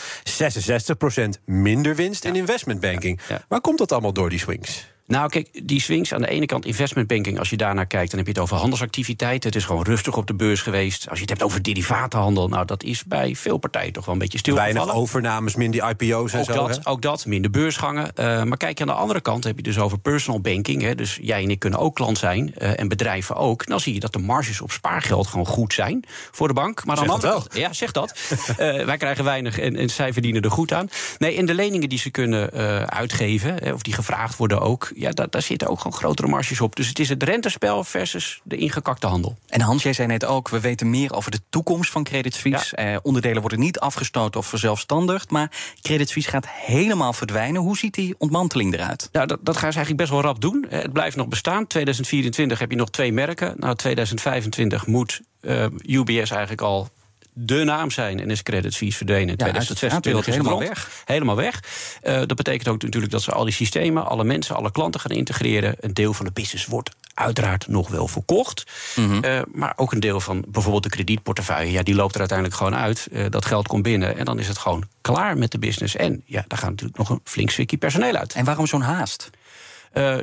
66% 1.38 1.44
minder 1.46 1.96
winst 1.96 2.26
in 2.26 2.36
investment 2.36 2.80
banking. 2.80 3.20
Waar 3.48 3.62
komt 3.62 3.78
dat 3.78 3.92
allemaal 3.92 4.14
door, 4.14 4.30
die 4.30 4.40
swings? 4.40 4.95
Nou, 5.08 5.30
kijk, 5.30 5.68
die 5.68 5.82
swings 5.82 6.14
aan 6.14 6.22
de 6.22 6.28
ene 6.28 6.46
kant 6.46 6.66
investment 6.66 7.08
banking, 7.08 7.40
als 7.40 7.50
je 7.50 7.58
daarnaar 7.58 7.86
kijkt, 7.86 8.10
dan 8.10 8.18
heb 8.18 8.28
je 8.28 8.34
het 8.34 8.42
over 8.42 8.58
handelsactiviteiten. 8.58 9.50
Het 9.50 9.58
is 9.58 9.66
gewoon 9.66 9.84
rustig 9.84 10.18
op 10.18 10.28
de 10.28 10.34
beurs 10.34 10.62
geweest. 10.62 11.10
Als 11.10 11.16
je 11.16 11.22
het 11.22 11.30
hebt 11.30 11.44
over 11.44 11.64
derivatenhandel, 11.64 12.48
nou, 12.48 12.66
dat 12.66 12.84
is 12.84 13.04
bij 13.04 13.36
veel 13.36 13.58
partijen 13.58 13.94
toch 13.94 14.06
wel 14.06 14.14
een 14.14 14.20
beetje 14.20 14.38
stil. 14.38 14.56
Weinig 14.56 14.94
overnames, 14.94 15.56
minder 15.56 15.90
IPO's 15.90 16.34
en 16.34 16.40
ook 16.40 16.46
zo. 16.46 16.68
Dat, 16.68 16.86
ook 16.86 17.02
dat, 17.02 17.26
minder 17.26 17.52
beursgangen. 17.52 18.12
Uh, 18.20 18.44
maar 18.44 18.58
kijk 18.58 18.82
aan 18.82 18.88
de 18.88 18.94
andere 18.94 19.22
kant, 19.22 19.44
heb 19.44 19.56
je 19.56 19.64
dus 19.64 19.80
over 19.80 20.00
personal 20.00 20.42
banking. 20.42 20.82
Hè, 20.82 20.96
dus 20.96 21.20
jij 21.22 21.44
en 21.44 21.50
ik 21.50 21.60
kunnen 21.60 21.80
ook 21.80 21.96
klant 21.96 22.18
zijn 22.18 22.54
uh, 22.58 22.80
en 22.80 22.88
bedrijven 22.88 23.36
ook. 23.36 23.68
Dan 23.68 23.80
zie 23.80 23.94
je 23.94 24.00
dat 24.00 24.14
de 24.14 24.20
marges 24.20 24.62
op 24.62 24.72
spaargeld 24.72 25.28
gewoon 25.28 25.46
goed 25.46 25.74
zijn 25.74 26.04
voor 26.32 26.48
de 26.48 26.54
bank. 26.54 26.86
Maar 26.86 26.96
de 26.96 27.02
andere 27.02 27.32
kant, 27.32 27.48
ja, 27.56 27.74
zeg 27.74 27.92
dat. 27.92 28.20
uh, 28.50 28.56
wij 28.86 28.98
krijgen 28.98 29.24
weinig 29.24 29.60
en, 29.60 29.76
en 29.76 29.90
zij 29.90 30.14
verdienen 30.14 30.42
er 30.42 30.52
goed 30.52 30.74
aan. 30.74 30.90
Nee, 31.18 31.38
en 31.38 31.46
de 31.46 31.54
leningen 31.54 31.90
die 31.90 32.00
ze 32.00 32.10
kunnen 32.10 32.52
uitgeven, 32.90 33.74
of 33.74 33.82
die 33.82 33.94
gevraagd 33.94 34.38
worden 34.38 34.62
ook 34.62 34.92
ja, 34.96 35.12
daar, 35.12 35.30
daar 35.30 35.42
zitten 35.42 35.68
ook 35.68 35.78
gewoon 35.78 35.98
grotere 35.98 36.28
marges 36.28 36.62
op. 36.62 36.76
Dus 36.76 36.88
het 36.88 37.00
is 37.00 37.10
het 37.10 37.24
rentespel 37.24 37.84
versus 37.84 38.42
de 38.44 38.56
ingekakte 38.56 39.08
handel. 39.08 39.38
En 39.48 39.62
Hans, 39.62 39.84
jij 39.84 39.94
zei 39.94 40.08
net 40.08 40.26
ook, 40.26 40.50
we 40.50 40.60
weten 40.60 40.90
meer 40.90 41.14
over 41.14 41.32
de 41.32 41.40
toekomst 41.50 41.92
van 41.92 42.04
Credit 42.04 42.36
Suisse. 42.36 42.76
Ja. 42.78 42.94
Eh, 42.94 42.98
onderdelen 43.02 43.42
worden 43.42 43.60
niet 43.60 43.80
afgestoten 43.80 44.40
of 44.40 44.48
verzelfstandigd. 44.48 45.30
Maar 45.30 45.52
Credit 45.82 46.10
Suisse 46.10 46.30
gaat 46.30 46.48
helemaal 46.50 47.14
verdwijnen. 47.14 47.62
Hoe 47.62 47.78
ziet 47.78 47.94
die 47.94 48.16
ontmanteling 48.18 48.74
eruit? 48.74 49.10
Nou, 49.12 49.28
dat, 49.28 49.40
dat 49.42 49.58
gaan 49.58 49.72
ze 49.72 49.78
eigenlijk 49.78 49.98
best 49.98 50.12
wel 50.12 50.22
rap 50.22 50.42
doen. 50.42 50.66
Het 50.70 50.94
blijft 50.94 51.16
nog 51.16 51.28
bestaan. 51.28 51.68
2024 51.68 52.60
heb 52.60 52.72
je 52.72 52.78
nog 52.78 52.90
twee 52.90 53.14
merken. 53.14 53.54
Nou, 53.58 53.76
2025 53.76 54.88
moet 54.88 55.22
uh, 55.42 55.66
UBS 55.86 56.30
eigenlijk 56.30 56.62
al 56.62 56.90
de 57.38 57.64
naam 57.64 57.92
zijn 57.92 58.20
en 58.20 58.30
is 58.30 58.44
Credit 58.44 58.74
Suisse 58.74 58.98
verdwenen. 58.98 59.30
In 59.30 59.38
2026 59.38 60.28
is 60.28 60.36
helemaal 60.36 60.60
weg. 60.60 60.90
Helemaal 61.06 61.36
weg. 61.36 61.60
Uh, 62.04 62.14
dat 62.14 62.36
betekent 62.36 62.68
ook 62.68 62.82
natuurlijk 62.82 63.12
dat 63.12 63.22
ze 63.22 63.32
al 63.32 63.44
die 63.44 63.54
systemen, 63.54 64.08
alle 64.08 64.24
mensen, 64.24 64.56
alle 64.56 64.72
klanten 64.72 65.00
gaan 65.00 65.12
integreren. 65.12 65.76
Een 65.80 65.94
deel 65.94 66.14
van 66.14 66.26
de 66.26 66.32
business 66.32 66.66
wordt 66.66 66.90
uiteraard 67.14 67.68
nog 67.68 67.90
wel 67.90 68.08
verkocht. 68.08 68.64
Uh, 68.98 69.40
maar 69.52 69.74
ook 69.76 69.92
een 69.92 70.00
deel 70.00 70.20
van 70.20 70.46
bijvoorbeeld 70.48 70.84
de 70.84 70.90
kredietportefeuille, 70.90 71.72
ja, 71.72 71.84
die 71.84 71.96
loopt 71.96 72.14
er 72.14 72.20
uiteindelijk 72.20 72.58
gewoon 72.58 72.76
uit. 72.76 73.08
Uh, 73.12 73.26
dat 73.30 73.46
geld 73.46 73.68
komt 73.68 73.84
binnen 73.84 74.18
en 74.18 74.26
dan 74.26 74.40
is 74.40 74.48
het 74.48 74.58
gewoon 74.58 74.84
klaar 75.02 75.38
met 75.38 75.52
de 75.52 75.60
business. 75.60 75.96
En 75.96 76.22
ja, 76.26 76.46
daar 76.48 76.60
gaat 76.60 76.70
natuurlijk 76.70 76.98
nog 76.98 77.10
een 77.10 77.22
flink 77.24 77.50
stukje 77.50 77.78
personeel 77.78 78.16
uit. 78.16 78.34
En 78.34 78.46
waarom 78.46 78.68
zo'n 78.68 78.82
haast? 78.82 79.30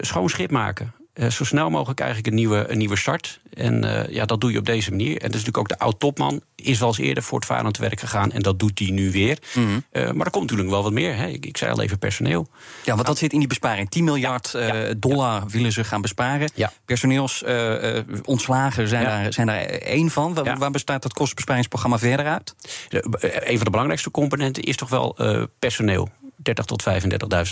Schoon 0.01 0.29
schip 0.29 0.51
maken. 0.51 0.95
Uh, 1.15 1.31
zo 1.31 1.45
snel 1.45 1.71
mogelijk 1.71 2.01
eigenlijk 2.01 2.29
een 2.29 2.35
nieuwe, 2.35 2.71
een 2.71 2.79
nieuwe 2.79 2.97
start. 2.97 3.41
En 3.55 3.85
uh, 3.85 4.09
ja, 4.09 4.25
dat 4.25 4.41
doe 4.41 4.53
je 4.53 4.59
op 4.59 4.65
deze 4.65 4.91
manier. 4.91 5.11
En 5.11 5.13
dat 5.13 5.23
is 5.23 5.45
natuurlijk 5.45 5.59
ook 5.59 5.69
de 5.69 5.79
oud-topman. 5.79 6.43
Is 6.57 6.79
wel 6.79 6.89
eens 6.89 6.99
eerder 6.99 7.23
voortvarend 7.23 7.75
te 7.75 7.81
werk 7.81 8.01
gegaan. 8.01 8.33
En 8.33 8.43
dat 8.43 8.59
doet 8.59 8.79
hij 8.79 8.91
nu 8.91 9.11
weer. 9.11 9.39
Mm 9.55 9.65
-hmm. 9.65 9.85
uh, 9.93 10.11
maar 10.11 10.27
er 10.27 10.33
komt 10.33 10.45
natuurlijk 10.45 10.71
wel 10.71 10.83
wat 10.83 10.93
meer. 10.93 11.17
Hè. 11.17 11.27
Ik, 11.27 11.47
ik, 11.47 11.57
zei 11.57 11.73
al 11.73 11.83
even 11.83 11.99
personeel. 11.99 12.49
Ja, 12.85 12.95
want 12.95 13.07
dat 13.07 13.19
zit 13.19 13.33
in 13.33 13.39
die 13.39 13.49
besparing. 13.49 13.91
10 13.91 14.05
miljard 14.05 14.51
ja. 14.53 14.95
dollar 14.97 15.41
ja. 15.41 15.47
willen 15.47 15.73
ze 15.73 15.85
gaan 15.85 16.01
besparen. 16.01 16.51
Ja. 16.55 16.73
Personeelsontslagen 16.85 18.89
zijn, 18.89 19.05
daar, 19.05 19.33
zijn 19.33 19.47
daar 19.47 19.65
één 19.65 20.11
van. 20.11 20.35
Waar, 20.35 20.59
waar, 20.59 20.71
bestaat 20.71 21.03
dat 21.03 21.13
kostenbesparingsprogramma 21.13 21.99
verder 21.99 22.27
uit? 22.27 22.55
Een 22.91 23.57
van 23.57 23.65
de 23.65 23.71
belangrijkste 23.71 24.11
componenten 24.11 24.63
is 24.63 24.77
toch 24.77 24.89
wel 24.89 25.17
personeel. 25.59 26.09
30 26.37 26.65
tot 26.65 26.85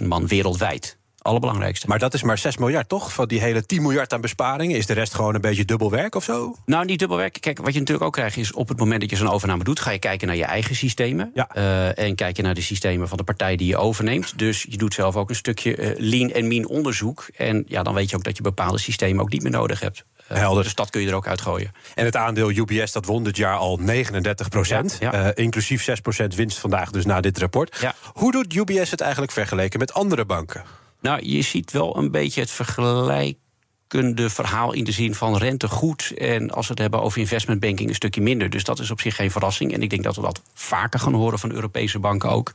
35.000 0.00 0.06
man 0.06 0.26
wereldwijd 0.26 0.98
allerbelangrijkste. 1.22 1.86
Maar 1.86 1.98
dat 1.98 2.14
is 2.14 2.22
maar 2.22 2.38
6 2.38 2.56
miljard, 2.56 2.88
toch? 2.88 3.12
Van 3.12 3.28
die 3.28 3.40
hele 3.40 3.66
10 3.66 3.82
miljard 3.82 4.12
aan 4.12 4.20
besparingen. 4.20 4.76
Is 4.76 4.86
de 4.86 4.92
rest 4.92 5.14
gewoon 5.14 5.34
een 5.34 5.40
beetje 5.40 5.64
dubbel 5.64 5.90
werk 5.90 6.14
of 6.14 6.24
zo? 6.24 6.56
Nou, 6.66 6.84
niet 6.84 6.98
dubbel 6.98 7.16
werk. 7.16 7.40
Kijk, 7.40 7.58
wat 7.58 7.72
je 7.72 7.78
natuurlijk 7.78 8.06
ook 8.06 8.12
krijgt 8.12 8.36
is... 8.36 8.52
op 8.52 8.68
het 8.68 8.78
moment 8.78 9.00
dat 9.00 9.10
je 9.10 9.16
zo'n 9.16 9.30
overname 9.30 9.64
doet... 9.64 9.80
ga 9.80 9.90
je 9.90 9.98
kijken 9.98 10.26
naar 10.26 10.36
je 10.36 10.44
eigen 10.44 10.74
systemen. 10.74 11.30
Ja. 11.34 11.48
Uh, 11.56 11.98
en 11.98 12.14
kijk 12.14 12.36
je 12.36 12.42
naar 12.42 12.54
de 12.54 12.60
systemen 12.60 13.08
van 13.08 13.16
de 13.16 13.24
partij 13.24 13.56
die 13.56 13.66
je 13.66 13.76
overneemt. 13.76 14.38
Dus 14.38 14.66
je 14.68 14.76
doet 14.76 14.94
zelf 14.94 15.16
ook 15.16 15.28
een 15.28 15.34
stukje 15.34 15.76
uh, 15.76 15.90
lean 15.96 16.30
en 16.30 16.48
mean 16.48 16.66
onderzoek. 16.66 17.28
En 17.36 17.64
ja, 17.66 17.82
dan 17.82 17.94
weet 17.94 18.10
je 18.10 18.16
ook 18.16 18.24
dat 18.24 18.36
je 18.36 18.42
bepaalde 18.42 18.78
systemen 18.78 19.22
ook 19.22 19.30
niet 19.30 19.42
meer 19.42 19.52
nodig 19.52 19.80
hebt. 19.80 20.04
Uh, 20.32 20.38
Helder. 20.38 20.62
Dus 20.62 20.74
dat 20.74 20.90
kun 20.90 21.00
je 21.00 21.08
er 21.08 21.14
ook 21.14 21.26
uitgooien. 21.26 21.72
En 21.94 22.04
het 22.04 22.16
aandeel 22.16 22.50
UBS 22.50 22.92
dat 22.92 23.06
won 23.06 23.24
dit 23.24 23.36
jaar 23.36 23.56
al 23.56 23.76
39 23.76 24.48
procent. 24.48 24.96
Ja, 25.00 25.12
ja. 25.12 25.34
inclusief 25.34 25.82
6 25.82 26.00
procent 26.00 26.34
winst 26.34 26.58
vandaag 26.58 26.90
dus 26.90 27.04
na 27.04 27.20
dit 27.20 27.38
rapport. 27.38 27.76
Ja. 27.80 27.94
Hoe 28.12 28.32
doet 28.32 28.54
UBS 28.54 28.90
het 28.90 29.00
eigenlijk 29.00 29.32
vergeleken 29.32 29.78
met 29.78 29.92
andere 29.92 30.24
banken? 30.24 30.62
Nou, 31.00 31.26
je 31.26 31.42
ziet 31.42 31.70
wel 31.70 31.96
een 31.96 32.10
beetje 32.10 32.40
het 32.40 32.50
vergelijkende 32.50 34.30
verhaal 34.30 34.72
in 34.72 34.84
de 34.84 34.92
zin 34.92 35.14
van 35.14 35.36
rente 35.36 35.68
goed. 35.68 36.12
En 36.18 36.50
als 36.50 36.66
we 36.66 36.72
het 36.72 36.82
hebben 36.82 37.02
over 37.02 37.18
investmentbanking 37.18 37.88
een 37.88 37.94
stukje 37.94 38.20
minder. 38.20 38.50
Dus 38.50 38.64
dat 38.64 38.78
is 38.78 38.90
op 38.90 39.00
zich 39.00 39.16
geen 39.16 39.30
verrassing. 39.30 39.72
En 39.72 39.82
ik 39.82 39.90
denk 39.90 40.02
dat 40.02 40.16
we 40.16 40.22
dat 40.22 40.42
vaker 40.54 41.00
gaan 41.00 41.14
horen 41.14 41.38
van 41.38 41.52
Europese 41.52 41.98
banken 41.98 42.30
ook. 42.30 42.52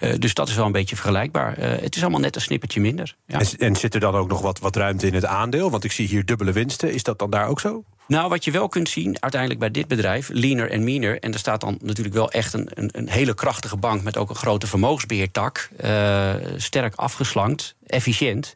Uh, 0.00 0.14
dus 0.18 0.34
dat 0.34 0.48
is 0.48 0.54
wel 0.54 0.66
een 0.66 0.72
beetje 0.72 0.96
vergelijkbaar. 0.96 1.58
Uh, 1.58 1.64
het 1.80 1.96
is 1.96 2.02
allemaal 2.02 2.20
net 2.20 2.36
een 2.36 2.42
snippertje 2.42 2.80
minder. 2.80 3.16
Ja. 3.26 3.38
En, 3.38 3.46
en, 3.58 3.76
zit 3.76 3.94
er 3.94 4.00
dan 4.00 4.14
ook 4.14 4.28
nog 4.28 4.40
wat, 4.40 4.58
wat 4.58 4.76
ruimte 4.76 5.06
in 5.06 5.14
het 5.14 5.24
aandeel? 5.24 5.70
Want 5.70 5.84
ik 5.84 5.92
zie 5.92 6.08
hier 6.08 6.24
dubbele 6.24 6.52
winsten. 6.52 6.92
Is 6.92 7.02
dat 7.02 7.18
dan 7.18 7.30
daar 7.30 7.48
ook 7.48 7.60
zo? 7.60 7.84
Nou, 8.06 8.28
wat 8.28 8.44
je 8.44 8.50
wel 8.50 8.68
kunt 8.68 8.88
zien 8.88 9.16
uiteindelijk 9.20 9.60
bij 9.60 9.70
dit 9.70 9.88
bedrijf, 9.88 10.28
leaner 10.32 10.70
en 10.70 10.84
meaner... 10.84 11.18
en 11.18 11.32
er 11.32 11.38
staat 11.38 11.60
dan 11.60 11.78
natuurlijk 11.82 12.14
wel 12.14 12.30
echt 12.30 12.52
een, 12.52 12.68
een, 12.74 12.88
een 12.92 13.08
hele 13.08 13.34
krachtige 13.34 13.76
bank... 13.76 14.02
met 14.02 14.16
ook 14.16 14.30
een 14.30 14.36
grote 14.36 14.66
vermogensbeheertak, 14.66 15.68
uh, 15.84 16.34
sterk 16.56 16.94
afgeslankt, 16.94 17.74
efficiënt... 17.86 18.54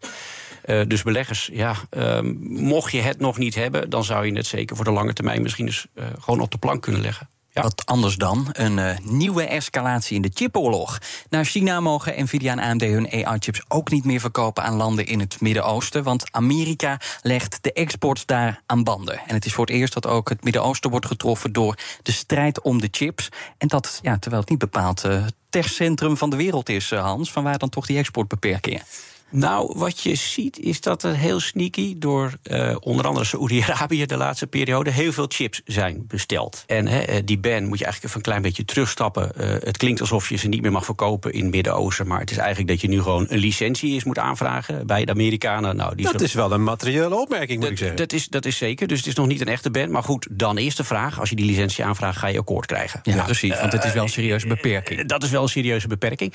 Uh, 0.67 0.83
dus 0.87 1.02
beleggers, 1.02 1.50
ja, 1.52 1.75
uh, 1.97 2.21
mocht 2.43 2.93
je 2.93 3.00
het 3.00 3.19
nog 3.19 3.38
niet 3.38 3.55
hebben... 3.55 3.90
dan 3.90 4.05
zou 4.05 4.26
je 4.26 4.37
het 4.37 4.47
zeker 4.47 4.76
voor 4.76 4.85
de 4.85 4.90
lange 4.90 5.12
termijn 5.12 5.43
misschien 5.43 5.67
eens 5.67 5.87
uh, 5.95 6.05
gewoon 6.19 6.40
op 6.40 6.50
de 6.50 6.59
plank 6.59 6.83
kunnen 6.83 7.00
leggen. 7.00 7.28
Wat 7.62 7.86
anders 7.86 8.16
dan, 8.16 8.48
een 8.52 8.78
uh, 8.78 8.96
nieuwe 9.02 9.46
escalatie 9.46 10.16
in 10.16 10.22
de 10.22 10.30
chipoorlog. 10.34 10.98
Naar 11.30 11.44
China 11.44 11.80
mogen 11.80 12.22
Nvidia 12.22 12.52
en 12.52 12.58
AMD 12.58 12.82
hun 12.82 13.26
AI-chips 13.26 13.62
ook 13.68 13.90
niet 13.90 14.04
meer 14.04 14.20
verkopen 14.20 14.62
aan 14.62 14.76
landen 14.76 15.06
in 15.06 15.20
het 15.20 15.40
Midden-Oosten. 15.40 16.02
Want 16.02 16.32
Amerika 16.32 17.00
legt 17.22 17.58
de 17.60 17.72
export 17.72 18.26
daar 18.26 18.62
aan 18.66 18.84
banden. 18.84 19.20
En 19.26 19.34
het 19.34 19.44
is 19.44 19.52
voor 19.52 19.66
het 19.66 19.74
eerst 19.74 19.94
dat 19.94 20.06
ook 20.06 20.28
het 20.28 20.44
Midden-Oosten 20.44 20.90
wordt 20.90 21.06
getroffen 21.06 21.52
door 21.52 21.78
de 22.02 22.12
strijd 22.12 22.60
om 22.60 22.80
de 22.80 22.88
chips. 22.90 23.28
En 23.58 23.68
dat, 23.68 23.98
ja, 24.02 24.18
terwijl 24.18 24.40
het 24.40 24.50
niet 24.50 24.58
bepaald 24.58 25.04
uh, 25.04 25.24
het 25.24 25.34
techcentrum 25.50 26.16
van 26.16 26.30
de 26.30 26.36
wereld 26.36 26.68
is, 26.68 26.90
uh, 26.90 27.00
Hans. 27.00 27.32
Vanwaar 27.32 27.58
dan 27.58 27.68
toch 27.68 27.86
die 27.86 27.98
exportbeperkingen? 27.98 28.82
Nou, 29.30 29.73
wat 29.76 30.00
je 30.00 30.14
ziet 30.14 30.58
is 30.58 30.80
dat 30.80 31.02
er 31.02 31.16
heel 31.16 31.40
sneaky 31.40 31.94
door 31.99 32.32
uh, 32.42 32.76
onder 32.80 33.06
andere 33.06 33.25
Saoedi-Arabië 33.25 34.06
de 34.06 34.16
laatste 34.16 34.47
periode 34.47 34.90
heel 34.90 35.12
veel 35.12 35.26
chips 35.28 35.61
zijn 35.64 36.04
besteld. 36.06 36.64
En 36.66 36.87
he, 36.87 37.25
die 37.25 37.38
ban 37.38 37.64
moet 37.64 37.78
je 37.78 37.85
eigenlijk 37.85 38.04
even 38.04 38.16
een 38.16 38.23
klein 38.23 38.42
beetje 38.42 38.64
terugstappen. 38.64 39.32
Uh, 39.37 39.47
het 39.49 39.76
klinkt 39.76 40.00
alsof 40.00 40.28
je 40.28 40.37
ze 40.37 40.49
niet 40.49 40.62
meer 40.62 40.73
mag 40.73 40.85
verkopen 40.85 41.32
in 41.32 41.42
het 41.42 41.50
Midden-Oosten, 41.50 42.06
maar 42.06 42.20
het 42.20 42.30
is 42.30 42.37
eigenlijk 42.37 42.68
dat 42.68 42.80
je 42.80 42.88
nu 42.88 43.02
gewoon 43.02 43.26
een 43.28 43.38
licentie 43.38 43.92
eens 43.92 44.04
moet 44.04 44.18
aanvragen 44.18 44.87
bij 44.87 45.04
de 45.04 45.12
Amerikanen. 45.12 45.76
Nou, 45.76 45.94
die 45.94 46.12
dat 46.12 46.20
is 46.20 46.32
wel 46.32 46.52
een 46.52 46.64
materiële 46.64 47.16
opmerking, 47.16 47.61
moet 47.61 47.70
ik 47.70 47.78
zeggen. 47.78 47.97
Dat 47.97 48.12
is, 48.12 48.28
dat 48.28 48.44
is 48.44 48.56
zeker, 48.56 48.87
dus 48.87 48.99
het 48.99 49.06
is 49.06 49.14
nog 49.14 49.26
niet 49.26 49.40
een 49.40 49.49
echte 49.49 49.70
ban. 49.70 49.90
Maar 49.90 50.02
goed, 50.02 50.26
dan 50.30 50.58
is 50.58 50.76
de 50.76 50.85
vraag: 50.85 51.20
als 51.20 51.28
je 51.28 51.37
die 51.37 51.47
licentie 51.47 51.85
aanvraagt, 51.85 52.18
ga 52.18 52.26
je 52.26 52.38
akkoord 52.38 52.66
krijgen. 52.66 53.00
Ja, 53.02 53.14
ja. 53.14 53.25
precies, 53.25 53.61
want 53.61 53.73
het 53.73 53.85
is 53.85 53.92
wel 53.92 54.02
een 54.02 54.08
serieuze 54.08 54.47
beperking. 54.47 55.00
Uh, 55.00 55.06
dat 55.06 55.23
is 55.23 55.30
wel 55.30 55.42
een 55.42 55.49
serieuze 55.49 55.88
beperking. 55.88 56.35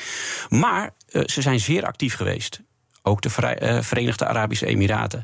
Maar 0.49 0.93
ze 1.25 1.41
zijn 1.41 1.59
zeer 1.59 1.85
actief 1.85 2.15
geweest 2.15 2.61
ook 3.03 3.21
de 3.21 3.29
Verenigde 3.83 4.25
Arabische 4.25 4.65
Emiraten. 4.65 5.23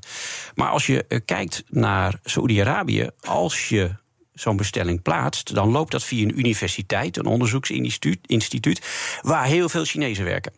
Maar 0.55 0.69
als 0.69 0.85
je 0.85 1.05
uh, 1.07 1.19
kijkt 1.25 1.63
naar 1.69 2.19
Saoedi-Arabië, 2.23 3.09
als 3.21 3.69
je 3.69 3.91
zo'n 4.33 4.57
bestelling 4.57 5.01
plaatst, 5.01 5.53
dan 5.53 5.69
loopt 5.71 5.91
dat 5.91 6.03
via 6.03 6.23
een 6.23 6.39
universiteit, 6.39 7.17
een 7.17 7.25
onderzoeksinstituut, 7.25 8.81
waar 9.21 9.45
heel 9.45 9.69
veel 9.69 9.85
Chinezen 9.85 10.25
werken. 10.25 10.53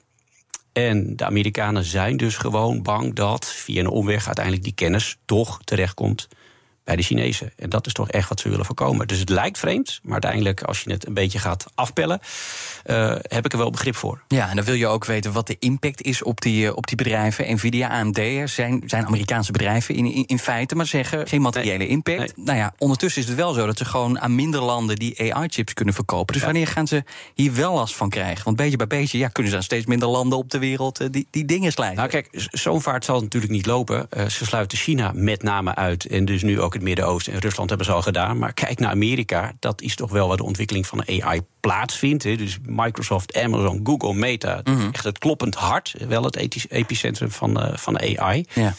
En 0.73 1.15
de 1.15 1.25
Amerikanen 1.25 1.83
zijn 1.83 2.17
dus 2.17 2.37
gewoon 2.37 2.81
bang 2.81 3.15
dat 3.15 3.45
via 3.45 3.79
een 3.79 3.87
omweg 3.87 4.25
uiteindelijk 4.25 4.65
die 4.65 4.73
kennis 4.73 5.17
toch 5.25 5.59
terechtkomt 5.63 6.27
bij 6.91 6.99
de 6.99 7.05
Chinezen. 7.05 7.51
En 7.55 7.69
dat 7.69 7.85
is 7.85 7.93
toch 7.93 8.09
echt 8.09 8.29
wat 8.29 8.39
ze 8.39 8.49
willen 8.49 8.65
voorkomen. 8.65 9.07
Dus 9.07 9.19
het 9.19 9.29
lijkt 9.29 9.57
vreemd, 9.57 9.99
maar 10.03 10.11
uiteindelijk, 10.11 10.63
als 10.63 10.81
je 10.81 10.91
het 10.91 11.07
een 11.07 11.13
beetje 11.13 11.39
gaat 11.39 11.65
afpellen, 11.75 12.19
uh, 12.85 13.15
heb 13.21 13.45
ik 13.45 13.51
er 13.51 13.57
wel 13.57 13.69
begrip 13.69 13.95
voor. 13.95 14.21
Ja, 14.27 14.49
en 14.49 14.55
dan 14.55 14.65
wil 14.65 14.73
je 14.73 14.87
ook 14.87 15.05
weten 15.05 15.31
wat 15.31 15.47
de 15.47 15.55
impact 15.59 16.01
is 16.01 16.23
op 16.23 16.41
die, 16.41 16.75
op 16.75 16.87
die 16.87 16.97
bedrijven. 16.97 17.53
Nvidia, 17.53 17.87
AMD 17.87 18.19
zijn, 18.45 18.83
zijn 18.85 19.05
Amerikaanse 19.05 19.51
bedrijven 19.51 19.95
in, 19.95 20.05
in, 20.05 20.25
in 20.25 20.39
feite, 20.39 20.75
maar 20.75 20.85
zeggen 20.85 21.27
geen 21.27 21.41
materiële 21.41 21.77
nee, 21.77 21.87
impact. 21.87 22.17
Nee. 22.17 22.45
Nou 22.45 22.57
ja, 22.57 22.73
ondertussen 22.77 23.21
is 23.21 23.27
het 23.27 23.37
wel 23.37 23.53
zo 23.53 23.65
dat 23.65 23.77
ze 23.77 23.85
gewoon 23.85 24.19
aan 24.19 24.35
minder 24.35 24.61
landen 24.61 24.95
die 24.95 25.33
AI-chips 25.33 25.73
kunnen 25.73 25.93
verkopen. 25.93 26.33
Dus 26.33 26.41
ja. 26.41 26.47
wanneer 26.47 26.67
gaan 26.67 26.87
ze 26.87 27.03
hier 27.33 27.53
wel 27.53 27.73
last 27.73 27.95
van 27.95 28.09
krijgen? 28.09 28.43
Want 28.43 28.57
beetje 28.57 28.77
bij 28.77 28.87
beetje 28.87 29.17
ja, 29.17 29.27
kunnen 29.27 29.51
ze 29.51 29.57
aan 29.57 29.63
steeds 29.63 29.85
minder 29.85 30.07
landen 30.07 30.37
op 30.37 30.49
de 30.49 30.59
wereld 30.59 31.01
uh, 31.01 31.07
die, 31.11 31.27
die 31.29 31.45
dingen 31.45 31.71
slijten. 31.71 31.97
Nou, 31.97 32.09
kijk, 32.09 32.29
zo'n 32.51 32.81
vaart 32.81 33.05
zal 33.05 33.21
natuurlijk 33.21 33.51
niet 33.51 33.65
lopen. 33.65 34.07
Uh, 34.17 34.25
ze 34.25 34.45
sluiten 34.45 34.77
China 34.77 35.11
met 35.15 35.43
name 35.43 35.75
uit 35.75 36.05
en 36.05 36.25
dus 36.25 36.41
nu 36.41 36.61
ook 36.61 36.79
het 36.81 36.89
Midden-Oosten 36.89 37.33
en 37.33 37.39
Rusland 37.39 37.69
hebben 37.69 37.87
ze 37.87 37.93
al 37.93 38.01
gedaan. 38.01 38.37
Maar 38.37 38.53
kijk 38.53 38.79
naar 38.79 38.91
Amerika, 38.91 39.53
dat 39.59 39.81
is 39.81 39.95
toch 39.95 40.11
wel 40.11 40.27
waar 40.27 40.37
de 40.37 40.43
ontwikkeling 40.43 40.87
van 40.87 41.07
AI 41.07 41.41
plaatsvindt. 41.59 42.23
Hè. 42.23 42.35
Dus 42.35 42.57
Microsoft, 42.65 43.37
Amazon, 43.37 43.79
Google, 43.83 44.13
Meta. 44.13 44.61
Mm 44.63 44.75
-hmm. 44.75 44.89
Echt 44.91 45.03
het 45.03 45.17
kloppend 45.17 45.55
hart, 45.55 45.95
wel 46.07 46.23
het 46.23 46.35
epicentrum 46.69 47.31
van, 47.31 47.63
uh, 47.63 47.77
van 47.77 47.99
AI. 47.99 48.45
Ja. 48.53 48.73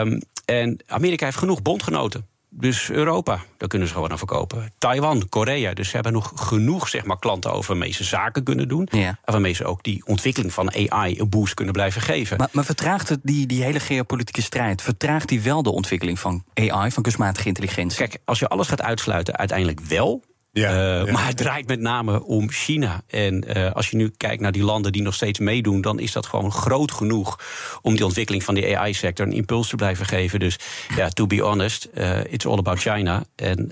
Um, 0.00 0.20
en 0.44 0.78
Amerika 0.86 1.24
heeft 1.24 1.38
genoeg 1.38 1.62
bondgenoten. 1.62 2.26
Dus 2.58 2.90
Europa, 2.90 3.40
daar 3.56 3.68
kunnen 3.68 3.88
ze 3.88 3.94
gewoon 3.94 4.10
aan 4.10 4.18
verkopen. 4.18 4.72
Taiwan, 4.78 5.28
Korea. 5.28 5.74
Dus 5.74 5.88
ze 5.88 5.94
hebben 5.94 6.12
nog 6.12 6.32
genoeg 6.34 6.88
zeg 6.88 7.04
maar, 7.04 7.18
klanten 7.18 7.52
over 7.52 7.70
waarmee 7.70 7.92
ze 7.92 8.04
zaken 8.04 8.42
kunnen 8.42 8.68
doen. 8.68 8.88
Ja. 8.90 9.08
En 9.08 9.32
waarmee 9.32 9.52
ze 9.52 9.64
ook 9.64 9.82
die 9.82 10.02
ontwikkeling 10.06 10.52
van 10.52 10.72
AI 10.90 11.20
een 11.20 11.28
boost 11.28 11.54
kunnen 11.54 11.74
blijven 11.74 12.00
geven. 12.00 12.36
Maar, 12.36 12.48
maar 12.52 12.64
vertraagt 12.64 13.08
het 13.08 13.20
die, 13.22 13.46
die 13.46 13.62
hele 13.62 13.80
geopolitieke 13.80 14.42
strijd? 14.42 14.82
Vertraagt 14.82 15.28
die 15.28 15.40
wel 15.40 15.62
de 15.62 15.70
ontwikkeling 15.70 16.18
van 16.18 16.44
AI, 16.54 16.90
van 16.90 17.02
kunstmatige 17.02 17.48
intelligentie? 17.48 17.98
Kijk, 17.98 18.18
als 18.24 18.38
je 18.38 18.48
alles 18.48 18.68
gaat 18.68 18.82
uitsluiten, 18.82 19.36
uiteindelijk 19.36 19.80
wel. 19.80 20.24
Ja, 20.56 21.00
uh, 21.00 21.06
ja. 21.06 21.12
Maar 21.12 21.26
het 21.26 21.36
draait 21.36 21.66
met 21.66 21.80
name 21.80 22.24
om 22.24 22.50
China. 22.50 23.02
En 23.06 23.44
uh, 23.56 23.72
als 23.72 23.90
je 23.90 23.96
nu 23.96 24.12
kijkt 24.16 24.42
naar 24.42 24.52
die 24.52 24.62
landen 24.62 24.92
die 24.92 25.02
nog 25.02 25.14
steeds 25.14 25.38
meedoen, 25.38 25.80
dan 25.80 25.98
is 25.98 26.12
dat 26.12 26.26
gewoon 26.26 26.52
groot 26.52 26.92
genoeg 26.92 27.40
om 27.82 27.94
die 27.94 28.04
ontwikkeling 28.04 28.44
van 28.44 28.54
die 28.54 28.78
AI-sector 28.78 29.26
een 29.26 29.32
impuls 29.32 29.68
te 29.68 29.76
blijven 29.76 30.06
geven. 30.06 30.40
Dus 30.40 30.58
ja, 30.96 31.08
to 31.08 31.26
be 31.26 31.40
honest, 31.40 31.88
uh, 31.94 32.24
it's 32.24 32.46
all 32.46 32.58
about 32.58 32.78
China. 32.78 33.24
En 33.34 33.70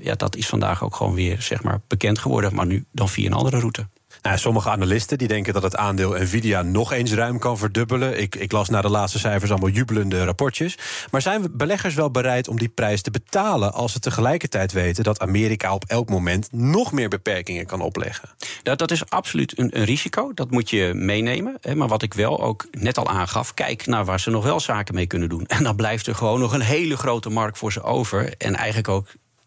ja, 0.00 0.14
dat 0.14 0.36
is 0.36 0.46
vandaag 0.46 0.84
ook 0.84 0.94
gewoon 0.94 1.14
weer 1.14 1.42
zeg 1.42 1.62
maar, 1.62 1.80
bekend 1.88 2.18
geworden, 2.18 2.54
maar 2.54 2.66
nu 2.66 2.84
dan 2.92 3.08
via 3.08 3.26
een 3.26 3.32
andere 3.32 3.58
route. 3.58 3.86
Nou, 4.22 4.38
sommige 4.38 4.70
analisten 4.70 5.18
die 5.18 5.28
denken 5.28 5.52
dat 5.52 5.62
het 5.62 5.76
aandeel 5.76 6.10
Nvidia 6.12 6.62
nog 6.62 6.92
eens 6.92 7.12
ruim 7.12 7.38
kan 7.38 7.58
verdubbelen. 7.58 8.20
Ik, 8.20 8.34
ik 8.34 8.52
las 8.52 8.68
naar 8.68 8.82
de 8.82 8.90
laatste 8.90 9.18
cijfers 9.18 9.50
allemaal 9.50 9.68
jubelende 9.68 10.24
rapportjes. 10.24 10.78
Maar 11.10 11.22
zijn 11.22 11.46
beleggers 11.52 11.94
wel 11.94 12.10
bereid 12.10 12.48
om 12.48 12.58
die 12.58 12.68
prijs 12.68 13.02
te 13.02 13.10
betalen 13.10 13.72
als 13.72 13.92
ze 13.92 13.98
tegelijkertijd 13.98 14.72
weten 14.72 15.04
dat 15.04 15.20
Amerika 15.20 15.74
op 15.74 15.84
elk 15.86 16.08
moment 16.08 16.48
nog 16.52 16.92
meer 16.92 17.08
beperkingen 17.08 17.66
kan 17.66 17.80
opleggen? 17.80 18.28
Dat, 18.62 18.78
dat 18.78 18.90
is 18.90 19.10
absoluut 19.10 19.58
een, 19.58 19.78
een 19.78 19.84
risico. 19.84 20.34
Dat 20.34 20.50
moet 20.50 20.70
je 20.70 20.90
meenemen. 20.94 21.58
Maar 21.74 21.88
wat 21.88 22.02
ik 22.02 22.14
wel 22.14 22.42
ook 22.42 22.66
net 22.70 22.98
al 22.98 23.08
aangaf, 23.08 23.54
kijk 23.54 23.86
naar 23.86 24.04
waar 24.04 24.20
ze 24.20 24.30
nog 24.30 24.44
wel 24.44 24.60
zaken 24.60 24.94
mee 24.94 25.06
kunnen 25.06 25.28
doen. 25.28 25.46
En 25.46 25.62
dan 25.62 25.76
blijft 25.76 26.06
er 26.06 26.14
gewoon 26.14 26.40
nog 26.40 26.52
een 26.52 26.60
hele 26.60 26.96
grote 26.96 27.30
markt 27.30 27.58
voor 27.58 27.72
ze 27.72 27.82
over. 27.82 28.34
En 28.38 28.54
eigenlijk 28.54 28.88
ook 28.88 29.06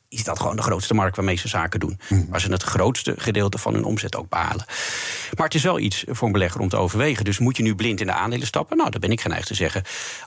is 0.10 0.24
dat 0.24 0.40
gewoon 0.40 0.56
de 0.56 0.62
grootste 0.62 0.94
markt 0.94 1.16
waarmee 1.16 1.36
ze 1.36 1.48
zaken 1.48 1.80
doen. 1.80 2.00
Hmm. 2.08 2.26
Waar 2.30 2.42
ze 2.42 2.52
het 2.52 2.64
grootste 2.64 3.14
gedeelte 3.18 3.58
van 3.58 3.74
hun 3.74 3.84
omzet 3.84 4.16
ook 4.16 4.30
behalen. 4.30 4.66
Maar 5.36 5.46
het 5.46 5.56
is 5.56 5.64
wel 5.64 5.80
iets 5.80 6.04
voor 6.08 6.28
een 6.28 6.34
belegger 6.34 6.62
om 6.62 6.70
te 6.70 6.78
overwegen. 6.78 7.26
Dus 7.26 7.40
moet 7.40 7.58
je 7.58 7.64
nu 7.64 7.76
blind 7.76 8.00
in 8.00 8.08
de 8.08 8.14
aandelen 8.14 8.48
stappen? 8.48 8.78
Nou, 8.78 8.90
dan 8.90 9.00
ben 9.00 9.12
ik 9.12 9.22
geneigd 9.22 9.48
te 9.48 9.54
zeggen. 9.54 9.84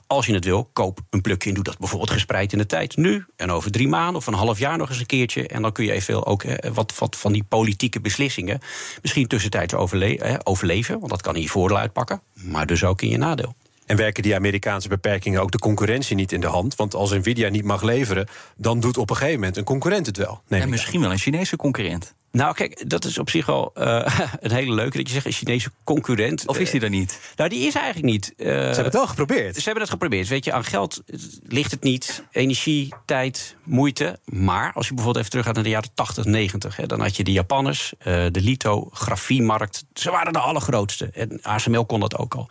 Als 0.06 0.26
je 0.26 0.34
het 0.34 0.44
wil, 0.44 0.70
koop 0.72 1.00
een 1.10 1.20
plukje 1.20 1.48
en 1.48 1.54
doe 1.54 1.64
dat 1.64 1.78
bijvoorbeeld 1.78 2.10
gespreid 2.10 2.52
in 2.52 2.58
de 2.58 2.66
tijd. 2.66 2.96
Nu 2.96 3.24
en 3.36 3.50
over 3.50 3.70
drie 3.70 3.88
maanden 3.88 4.16
of 4.16 4.26
een 4.26 4.34
half 4.34 4.58
jaar 4.58 4.78
nog 4.78 4.88
eens 4.88 4.98
een 4.98 5.06
keertje. 5.06 5.48
En 5.48 5.62
dan 5.62 5.72
kun 5.72 5.84
je 5.84 5.92
eventueel 5.92 6.26
ook 6.26 6.42
eh, 6.42 6.70
wat, 6.72 6.98
wat 6.98 7.16
van 7.16 7.32
die 7.32 7.44
politieke 7.48 8.00
beslissingen... 8.00 8.60
misschien 9.02 9.26
tussentijds 9.26 9.74
overle 9.74 10.18
eh, 10.18 10.34
overleven. 10.42 10.98
Want 10.98 11.10
dat 11.10 11.22
kan 11.22 11.34
in 11.34 11.42
je 11.42 11.48
voordeel 11.48 11.78
uitpakken. 11.78 12.20
Maar 12.32 12.66
dus 12.66 12.84
ook 12.84 13.02
in 13.02 13.08
je 13.08 13.18
nadeel. 13.18 13.54
En 13.88 13.96
werken 13.96 14.22
die 14.22 14.34
Amerikaanse 14.34 14.88
beperkingen 14.88 15.40
ook 15.40 15.50
de 15.50 15.58
concurrentie 15.58 16.16
niet 16.16 16.32
in 16.32 16.40
de 16.40 16.46
hand? 16.46 16.76
Want 16.76 16.94
als 16.94 17.10
Nvidia 17.10 17.48
niet 17.48 17.64
mag 17.64 17.82
leveren, 17.82 18.28
dan 18.56 18.80
doet 18.80 18.96
op 18.98 19.10
een 19.10 19.16
gegeven 19.16 19.38
moment 19.38 19.56
een 19.56 19.64
concurrent 19.64 20.06
het 20.06 20.16
wel. 20.16 20.40
En 20.48 20.68
misschien 20.68 21.00
wel 21.00 21.10
een 21.10 21.18
Chinese 21.18 21.56
concurrent. 21.56 22.14
Nou, 22.30 22.54
kijk, 22.54 22.90
dat 22.90 23.04
is 23.04 23.18
op 23.18 23.30
zich 23.30 23.46
wel 23.46 23.70
eh, 23.74 24.18
een 24.40 24.50
hele 24.50 24.74
leuke. 24.74 24.96
Dat 24.96 25.06
je 25.06 25.12
zegt 25.12 25.26
een 25.26 25.32
Chinese 25.32 25.70
concurrent. 25.84 26.46
Of 26.46 26.58
is 26.58 26.70
die 26.70 26.80
er 26.80 26.90
niet? 26.90 27.20
Nou, 27.36 27.48
die 27.50 27.66
is 27.66 27.74
eigenlijk 27.74 28.06
niet. 28.06 28.34
Eh. 28.36 28.46
Ze 28.46 28.52
hebben 28.52 28.84
het 28.84 28.92
wel 28.92 29.06
geprobeerd. 29.06 29.56
Ze 29.56 29.62
hebben 29.62 29.82
het 29.82 29.92
geprobeerd. 29.92 30.28
Weet 30.28 30.44
je, 30.44 30.52
aan 30.52 30.64
geld 30.64 31.02
ligt 31.46 31.70
het 31.70 31.82
niet. 31.82 32.24
Energie, 32.30 32.94
tijd, 33.04 33.56
moeite. 33.64 34.18
Maar 34.24 34.72
als 34.74 34.88
je 34.88 34.94
bijvoorbeeld 34.94 35.16
even 35.16 35.30
teruggaat 35.30 35.54
naar 35.54 35.64
de 35.64 35.70
jaren 35.70 35.90
80, 35.94 36.24
90... 36.24 36.76
Hè, 36.76 36.86
dan 36.86 37.00
had 37.00 37.16
je 37.16 37.24
de 37.24 37.32
Japanners, 37.32 37.92
eh, 37.98 38.26
de 38.30 38.40
lithografiemarkt. 38.40 39.84
Ze 39.92 40.10
waren 40.10 40.32
de 40.32 40.38
allergrootste. 40.38 41.10
En 41.12 41.42
ASML 41.42 41.86
kon 41.86 42.00
dat 42.00 42.16
ook 42.16 42.34
al. 42.34 42.48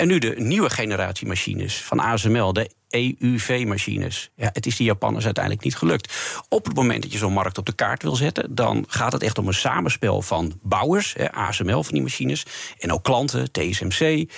En 0.00 0.06
nu 0.06 0.18
de 0.18 0.34
nieuwe 0.38 0.70
generatie 0.70 1.26
machines 1.26 1.82
van 1.82 2.00
ASML, 2.00 2.52
de 2.52 2.70
EUV-machines. 2.88 4.30
Ja, 4.34 4.50
het 4.52 4.66
is 4.66 4.76
die 4.76 4.86
Japanners 4.86 5.24
uiteindelijk 5.24 5.64
niet 5.64 5.76
gelukt. 5.76 6.14
Op 6.48 6.64
het 6.64 6.74
moment 6.74 7.02
dat 7.02 7.12
je 7.12 7.18
zo'n 7.18 7.32
markt 7.32 7.58
op 7.58 7.66
de 7.66 7.72
kaart 7.72 8.02
wil 8.02 8.16
zetten, 8.16 8.54
dan 8.54 8.84
gaat 8.88 9.12
het 9.12 9.22
echt 9.22 9.38
om 9.38 9.46
een 9.46 9.54
samenspel 9.54 10.22
van 10.22 10.58
bouwers, 10.62 11.16
ASML 11.30 11.82
van 11.82 11.92
die 11.92 12.02
machines, 12.02 12.46
en 12.78 12.92
ook 12.92 13.02
klanten, 13.02 13.52
TSMC, 13.52 14.00
eh, 14.00 14.28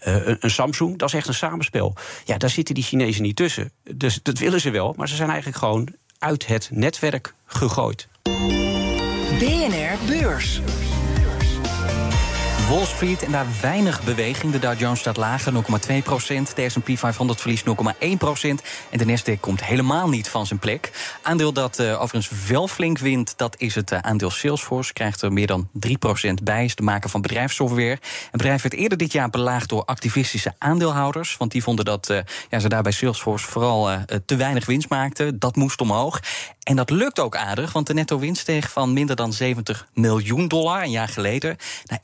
een, 0.00 0.36
een 0.40 0.50
Samsung. 0.50 0.98
Dat 0.98 1.08
is 1.08 1.14
echt 1.14 1.28
een 1.28 1.34
samenspel. 1.34 1.94
Ja, 2.24 2.36
daar 2.36 2.50
zitten 2.50 2.74
die 2.74 2.84
Chinezen 2.84 3.22
niet 3.22 3.36
tussen. 3.36 3.72
Dus 3.94 4.20
dat 4.22 4.38
willen 4.38 4.60
ze 4.60 4.70
wel, 4.70 4.94
maar 4.96 5.08
ze 5.08 5.16
zijn 5.16 5.28
eigenlijk 5.28 5.58
gewoon 5.58 5.88
uit 6.18 6.46
het 6.46 6.68
netwerk 6.72 7.34
gegooid. 7.46 8.08
BNR 9.38 9.98
Beurs. 10.06 10.60
Wall 12.68 12.84
Street 12.84 13.22
en 13.22 13.32
daar 13.32 13.46
weinig 13.60 14.02
beweging. 14.02 14.52
De 14.52 14.58
Dow 14.58 14.78
Jones 14.78 15.00
staat 15.00 15.16
lager, 15.16 15.52
0,2 15.52 16.02
procent. 16.02 16.56
De 16.56 16.68
S&P 16.68 16.90
500 16.94 17.40
verliest 17.40 17.64
0,1 17.66 18.08
procent. 18.18 18.62
En 18.90 18.98
de 18.98 19.04
Nasdaq 19.04 19.40
komt 19.40 19.64
helemaal 19.64 20.08
niet 20.08 20.28
van 20.28 20.46
zijn 20.46 20.58
plek. 20.58 20.90
Aandeel 21.22 21.52
dat 21.52 21.78
uh, 21.78 22.00
overigens 22.02 22.46
wel 22.48 22.68
flink 22.68 22.98
wint, 22.98 23.34
dat 23.36 23.54
is 23.58 23.74
het 23.74 23.90
uh, 23.92 23.98
aandeel 23.98 24.30
Salesforce. 24.30 24.92
Krijgt 24.92 25.22
er 25.22 25.32
meer 25.32 25.46
dan 25.46 25.68
3 25.72 25.98
procent 25.98 26.44
bij. 26.44 26.64
Is 26.64 26.74
de 26.74 26.82
maker 26.82 27.10
van 27.10 27.20
bedrijfssoftware. 27.20 27.98
Het 28.22 28.30
bedrijf 28.30 28.62
werd 28.62 28.74
eerder 28.74 28.98
dit 28.98 29.12
jaar 29.12 29.30
belaagd 29.30 29.68
door 29.68 29.84
activistische 29.84 30.54
aandeelhouders. 30.58 31.36
Want 31.36 31.52
die 31.52 31.62
vonden 31.62 31.84
dat 31.84 32.10
uh, 32.10 32.18
ja, 32.50 32.58
ze 32.58 32.68
daar 32.68 32.82
bij 32.82 32.92
Salesforce 32.92 33.46
vooral 33.46 33.90
te 34.26 34.36
weinig 34.36 34.66
winst 34.66 34.88
maakten. 34.88 35.38
Dat 35.38 35.56
moest 35.56 35.80
omhoog. 35.80 36.20
En 36.68 36.76
dat 36.76 36.90
lukt 36.90 37.20
ook 37.20 37.36
aardig, 37.36 37.72
want 37.72 37.86
de 37.86 37.94
netto 37.94 38.18
winst 38.18 38.40
steeg 38.40 38.70
van 38.70 38.92
minder 38.92 39.16
dan 39.16 39.32
70 39.32 39.88
miljoen 39.94 40.48
dollar 40.48 40.82
een 40.82 40.90
jaar 40.90 41.08
geleden 41.08 41.56
naar 41.86 41.98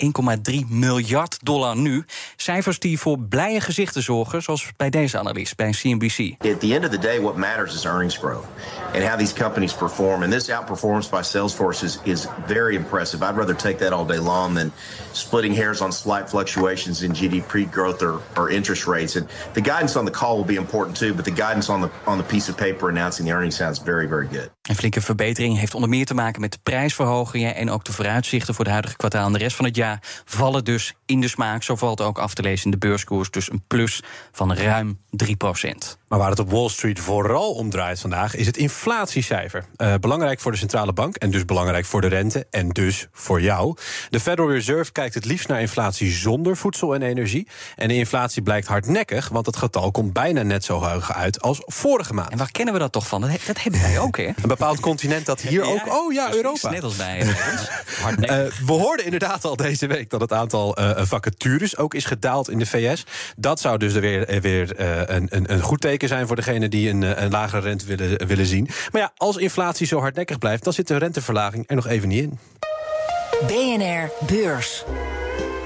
1,3 0.53 0.54
miljard 0.69 1.39
dollar 1.43 1.77
nu. 1.77 2.05
Cijfers 2.37 2.79
die 2.79 2.99
voor 2.99 3.19
blije 3.19 3.61
gezichten 3.61 4.03
zorgen, 4.03 4.43
zoals 4.43 4.71
bij 4.77 4.91
deze 4.91 5.19
analist 5.19 5.57
bij 5.57 5.71
CNBC. 5.71 6.19
At 6.39 6.61
the 6.61 6.75
end 6.75 6.85
of 6.85 6.91
the 6.91 6.99
day, 6.99 7.21
what 7.21 7.37
matters 7.37 7.75
is 7.75 7.85
earnings 7.85 8.17
growth 8.17 8.47
and 8.95 9.03
how 9.05 9.19
these 9.19 9.35
companies 9.35 9.75
perform. 9.75 10.23
And 10.23 10.33
this 10.33 10.51
outperformance 10.51 11.11
by 11.11 11.23
Salesforce 11.23 11.85
is, 11.85 11.99
is 12.03 12.27
very 12.47 12.75
impressive. 12.75 13.25
I'd 13.31 13.37
rather 13.37 13.57
take 13.57 13.77
that 13.79 13.93
all 13.93 14.07
day 14.07 14.19
long 14.19 14.55
than 14.55 14.73
splitting 15.17 15.55
hairs 15.57 15.81
on 15.81 15.93
slight 15.93 16.29
fluctuations 16.29 17.03
in 17.03 17.13
GDP 17.13 17.71
growth 17.71 18.03
or, 18.03 18.51
interest 18.51 18.87
rates. 18.87 19.17
And 19.17 19.29
the 19.53 19.61
guidance 19.61 19.99
on 19.99 20.05
the 20.05 20.11
call 20.11 20.37
will 20.37 20.45
be 20.45 20.55
important 20.55 20.97
too, 20.97 21.15
but 21.15 21.25
the 21.25 21.33
guidance 21.33 21.73
on 21.73 21.81
the 21.81 21.89
on 22.07 22.19
the 22.19 22.25
piece 22.25 22.51
of 22.51 22.57
paper 22.57 22.89
announcing 22.89 23.27
the 23.27 23.35
earnings 23.35 23.57
sounds 23.57 23.79
very, 23.79 24.09
very 24.09 24.27
good. 24.27 24.51
Een 24.63 24.77
flinke 24.77 25.01
verbetering 25.01 25.59
heeft 25.59 25.75
onder 25.75 25.89
meer 25.89 26.07
te 26.07 26.15
maken 26.15 26.41
met 26.41 26.53
de 26.53 26.59
prijsverhogingen 26.63 27.55
en 27.55 27.71
ook 27.71 27.85
de 27.85 27.93
vooruitzichten 27.93 28.55
voor 28.55 28.65
het 28.65 28.73
huidige 28.73 28.97
kwartaal 28.97 29.27
en 29.27 29.33
de 29.33 29.39
rest 29.39 29.57
van 29.57 29.65
het 29.65 29.77
jaar 29.77 29.99
vallen 30.25 30.65
dus 30.65 30.95
in 31.07 31.21
de 31.21 31.29
smaak. 31.29 31.63
Zo 31.63 31.77
valt 31.77 32.01
ook 32.01 32.19
af 32.19 32.35
te 32.35 32.43
lezen 32.43 32.65
in 32.65 32.71
de 32.71 32.87
beurskoers, 32.87 33.31
dus 33.31 33.51
een 33.51 33.63
plus 33.67 34.03
van 34.33 34.55
ruim 34.55 34.99
3 35.11 35.37
procent. 35.37 35.99
Maar 36.15 36.23
waar 36.23 36.33
het 36.33 36.41
op 36.41 36.51
Wall 36.51 36.69
Street 36.69 37.01
vooral 37.01 37.53
om 37.53 37.71
draait 37.71 38.01
vandaag 38.01 38.35
is 38.35 38.47
het 38.47 38.57
inflatiecijfer. 38.57 39.65
Uh, 39.77 39.95
belangrijk 40.01 40.41
voor 40.41 40.53
de 40.53 40.59
centrale 40.59 40.93
bank 40.93 41.17
en 41.17 41.31
dus 41.31 41.45
belangrijk 41.45 41.85
voor 41.85 42.01
de 42.01 42.07
rente 42.07 42.47
en 42.51 42.69
dus 42.69 43.07
voor 43.13 43.41
jou. 43.41 43.77
De 44.11 44.21
Federal 44.21 44.51
Reserve 44.51 44.93
kijkt 44.93 45.15
het 45.15 45.25
liefst 45.25 45.49
naar 45.49 45.61
inflatie 45.61 46.11
zonder 46.11 46.57
voedsel 46.57 46.95
en 46.95 47.03
energie. 47.03 47.49
En 47.77 47.89
de 47.89 47.95
inflatie 47.95 48.43
blijkt 48.43 48.67
hardnekkig, 48.67 49.29
want 49.29 49.47
het 49.47 49.57
getal 49.57 49.91
komt 49.91 50.13
bijna 50.13 50.43
net 50.43 50.65
zo 50.65 50.83
hoog 50.83 51.13
uit 51.13 51.41
als 51.41 51.63
vorige 51.65 52.15
maand. 52.15 52.31
En 52.31 52.39
waar 52.39 52.51
kennen 52.51 52.75
we 52.75 52.81
dat 52.81 52.93
toch 52.93 53.07
van? 53.07 53.21
Dat, 53.21 53.31
dat 53.47 53.63
hebben 53.63 53.81
wij 53.81 53.99
ook, 53.99 54.17
hè? 54.17 54.27
Een 54.27 54.35
bepaald 54.47 54.81
continent 54.81 55.27
dat 55.27 55.41
hier 55.41 55.65
Ja, 55.65 55.71
ook. 55.71 55.95
Oh 55.95 56.13
ja, 56.13 56.35
Europa. 56.35 56.71
Net 56.71 56.83
als 56.83 56.97
bij 56.97 57.21
ons. 57.21 57.69
Hardnekkig. 58.01 58.61
Eh, 58.61 58.67
we 58.67 58.73
hoorden 58.73 59.05
inderdaad 59.05 59.45
al 59.45 59.57
deze 59.57 59.87
week 59.87 60.11
dat 60.11 60.21
het 60.21 60.33
aantal 60.33 60.77
eh, 60.77 61.05
vacatures 61.05 61.77
ook 61.77 61.95
is 61.95 62.05
gedaald 62.05 62.51
in 62.51 62.59
de 62.59 62.67
VS. 62.67 63.05
Dat 63.37 63.61
zou 63.61 63.79
dus 63.79 63.95
er 63.95 64.01
weer, 64.01 64.29
eh, 64.29 64.41
weer 64.41 64.77
eh, 64.77 65.17
een, 65.17 65.27
een, 65.31 65.53
een 65.53 65.61
goed 65.61 65.81
teken 65.81 66.04
zijn 66.09 66.27
voor 66.27 66.37
degenen 66.37 66.71
die 66.71 66.91
een, 66.91 67.03
eh, 67.03 67.23
een 67.23 67.31
lagere 67.31 67.63
rente 67.63 67.87
willen, 67.87 68.27
willen 68.27 68.47
zien. 68.47 68.69
Maar 68.93 69.01
ja, 69.01 69.13
als 69.17 69.37
inflatie 69.37 69.87
zo 69.87 70.01
hardnekkig 70.01 70.39
blijft, 70.39 70.65
dan 70.65 70.73
zit 70.73 70.89
de 70.89 70.97
renteverlaging 70.97 71.65
er 71.67 71.77
nog 71.77 71.87
even 71.87 72.09
niet 72.09 72.23
in. 72.23 72.39
BNR 73.47 74.11
Beurs. 74.27 74.85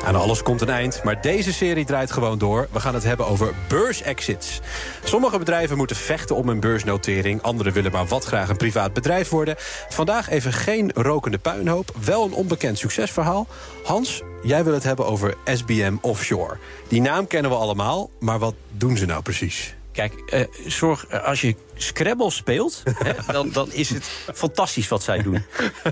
Aan 0.05 0.17
alles 0.17 0.43
komt 0.43 0.61
een 0.61 0.69
eind, 0.69 1.03
maar 1.05 1.21
deze 1.21 1.53
serie 1.53 1.85
draait 1.85 2.11
gewoon 2.11 2.39
door. 2.39 2.69
We 2.73 2.81
gaan 2.81 2.95
het 2.95 3.05
hebben 3.05 3.27
over 3.27 3.55
beursexits. 3.69 4.61
Sommige 5.05 5.39
bedrijven 5.39 5.77
moeten 5.77 5.97
vechten 5.97 6.37
om 6.37 6.49
een 6.49 6.61
beursnotering. 6.61 7.43
Anderen 7.43 7.73
willen 7.73 7.93
maar 7.93 8.07
wat 8.07 8.25
graag 8.25 8.49
een 8.49 8.57
privaat 8.57 8.93
bedrijf 8.93 9.29
worden. 9.29 9.55
Vandaag 9.89 10.29
even 10.29 10.53
geen 10.53 10.91
rokende 10.95 11.39
puinhoop. 11.39 11.95
Wel 12.05 12.25
een 12.25 12.33
onbekend 12.33 12.79
succesverhaal. 12.79 13.47
Hans, 13.85 14.23
jij 14.43 14.65
wil 14.65 14.75
het 14.75 14.85
hebben 14.85 15.07
over 15.07 15.35
SBM 15.45 15.97
Offshore. 16.01 16.57
Die 16.89 17.01
naam 17.01 17.27
kennen 17.27 17.51
we 17.51 17.57
allemaal, 17.57 18.11
maar 18.21 18.39
wat 18.39 18.55
doen 18.71 18.97
ze 18.97 19.07
nou 19.07 19.23
precies? 19.23 19.78
Kijk, 19.99 20.23
eh, 20.27 20.45
zorg, 20.67 21.07
eh, 21.07 21.25
als 21.25 21.41
je 21.41 21.57
Scrabble 21.75 22.31
speelt, 22.31 22.83
hè, 23.05 23.13
dan, 23.33 23.51
dan 23.51 23.73
is 23.73 23.91
het 23.91 24.11
fantastisch 24.35 24.89
wat 24.89 25.03
zij 25.03 25.23
doen. 25.23 25.45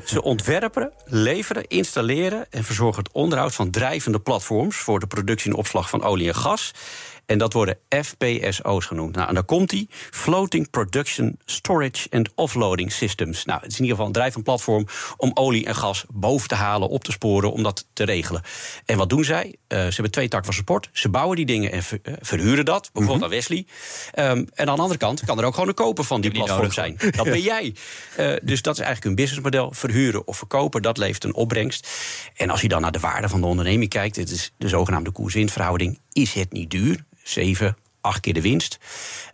Ze 0.04 0.22
ontwerpen, 0.22 0.92
leveren, 1.04 1.66
installeren 1.66 2.46
en 2.50 2.64
verzorgen 2.64 3.02
het 3.02 3.12
onderhoud 3.12 3.54
van 3.54 3.70
drijvende 3.70 4.20
platforms 4.20 4.76
voor 4.76 5.00
de 5.00 5.06
productie 5.06 5.50
en 5.50 5.56
opslag 5.56 5.88
van 5.88 6.02
olie 6.02 6.28
en 6.28 6.34
gas. 6.34 6.72
En 7.26 7.38
dat 7.38 7.52
worden 7.52 7.78
FPSO's 7.88 8.84
genoemd. 8.86 9.14
Nou, 9.14 9.28
en 9.28 9.34
daar 9.34 9.44
komt 9.44 9.70
die. 9.70 9.88
Floating 10.10 10.70
Production 10.70 11.38
Storage 11.44 12.06
and 12.10 12.28
Offloading 12.34 12.92
Systems. 12.92 13.44
Nou, 13.44 13.60
het 13.60 13.70
is 13.70 13.78
in 13.78 13.82
ieder 13.82 13.96
geval 13.96 14.06
een 14.06 14.12
drijvend 14.20 14.44
platform 14.44 14.86
om 15.16 15.30
olie 15.34 15.66
en 15.66 15.74
gas 15.74 16.04
boven 16.08 16.48
te 16.48 16.54
halen, 16.54 16.88
op 16.88 17.04
te 17.04 17.12
sporen, 17.12 17.52
om 17.52 17.62
dat 17.62 17.86
te 17.92 18.04
regelen. 18.04 18.42
En 18.84 18.96
wat 18.96 19.08
doen 19.08 19.24
zij? 19.24 19.54
Eh, 19.68 19.78
ze 19.78 19.92
hebben 19.92 20.10
twee 20.10 20.28
takken 20.28 20.46
van 20.46 20.54
support. 20.58 20.88
Ze 20.92 21.08
bouwen 21.08 21.36
die 21.36 21.46
dingen 21.46 21.72
en 21.72 21.82
ver- 21.82 21.98
eh, 22.02 22.14
verhuren 22.20 22.64
dat, 22.64 22.90
bijvoorbeeld 22.92 23.24
aan 23.24 23.30
Wesley. 23.30 23.66
Ehm, 24.12 24.44
en 24.54 24.68
aan 24.68 24.76
de 24.76 24.82
andere 24.82 24.98
kant 24.98 25.24
kan 25.24 25.38
er 25.38 25.44
ook 25.44 25.54
gewoon 25.54 25.68
een 25.68 25.74
koper 25.74 26.04
van 26.04 26.20
die 26.20 26.30
platform 26.30 26.72
zijn. 26.72 26.98
Dat 27.10 27.24
ben 27.24 27.40
jij. 27.52 27.74
Eh, 28.16 28.32
dus 28.42 28.62
dat 28.62 28.74
is 28.74 28.84
eigenlijk 28.84 29.04
een 29.04 29.24
businessmodel. 29.24 29.72
Verhuren 29.72 30.26
of 30.26 30.36
verkopen, 30.36 30.82
dat 30.82 30.98
levert 30.98 31.24
een 31.24 31.34
opbrengst. 31.34 31.88
En 32.34 32.50
als 32.50 32.60
je 32.60 32.68
dan 32.68 32.80
naar 32.80 32.92
de 32.92 33.00
waarde 33.00 33.28
van 33.28 33.40
de 33.40 33.46
onderneming 33.46 33.90
kijkt, 33.90 34.16
het 34.16 34.30
is 34.30 34.52
de 34.58 34.68
zogenaamde 34.68 35.10
koers-winstverhouding, 35.10 35.98
is 36.16 36.34
het 36.34 36.52
niet 36.52 36.70
duur. 36.70 37.04
Zeven, 37.22 37.76
acht 38.00 38.20
keer 38.20 38.34
de 38.34 38.40
winst. 38.40 38.78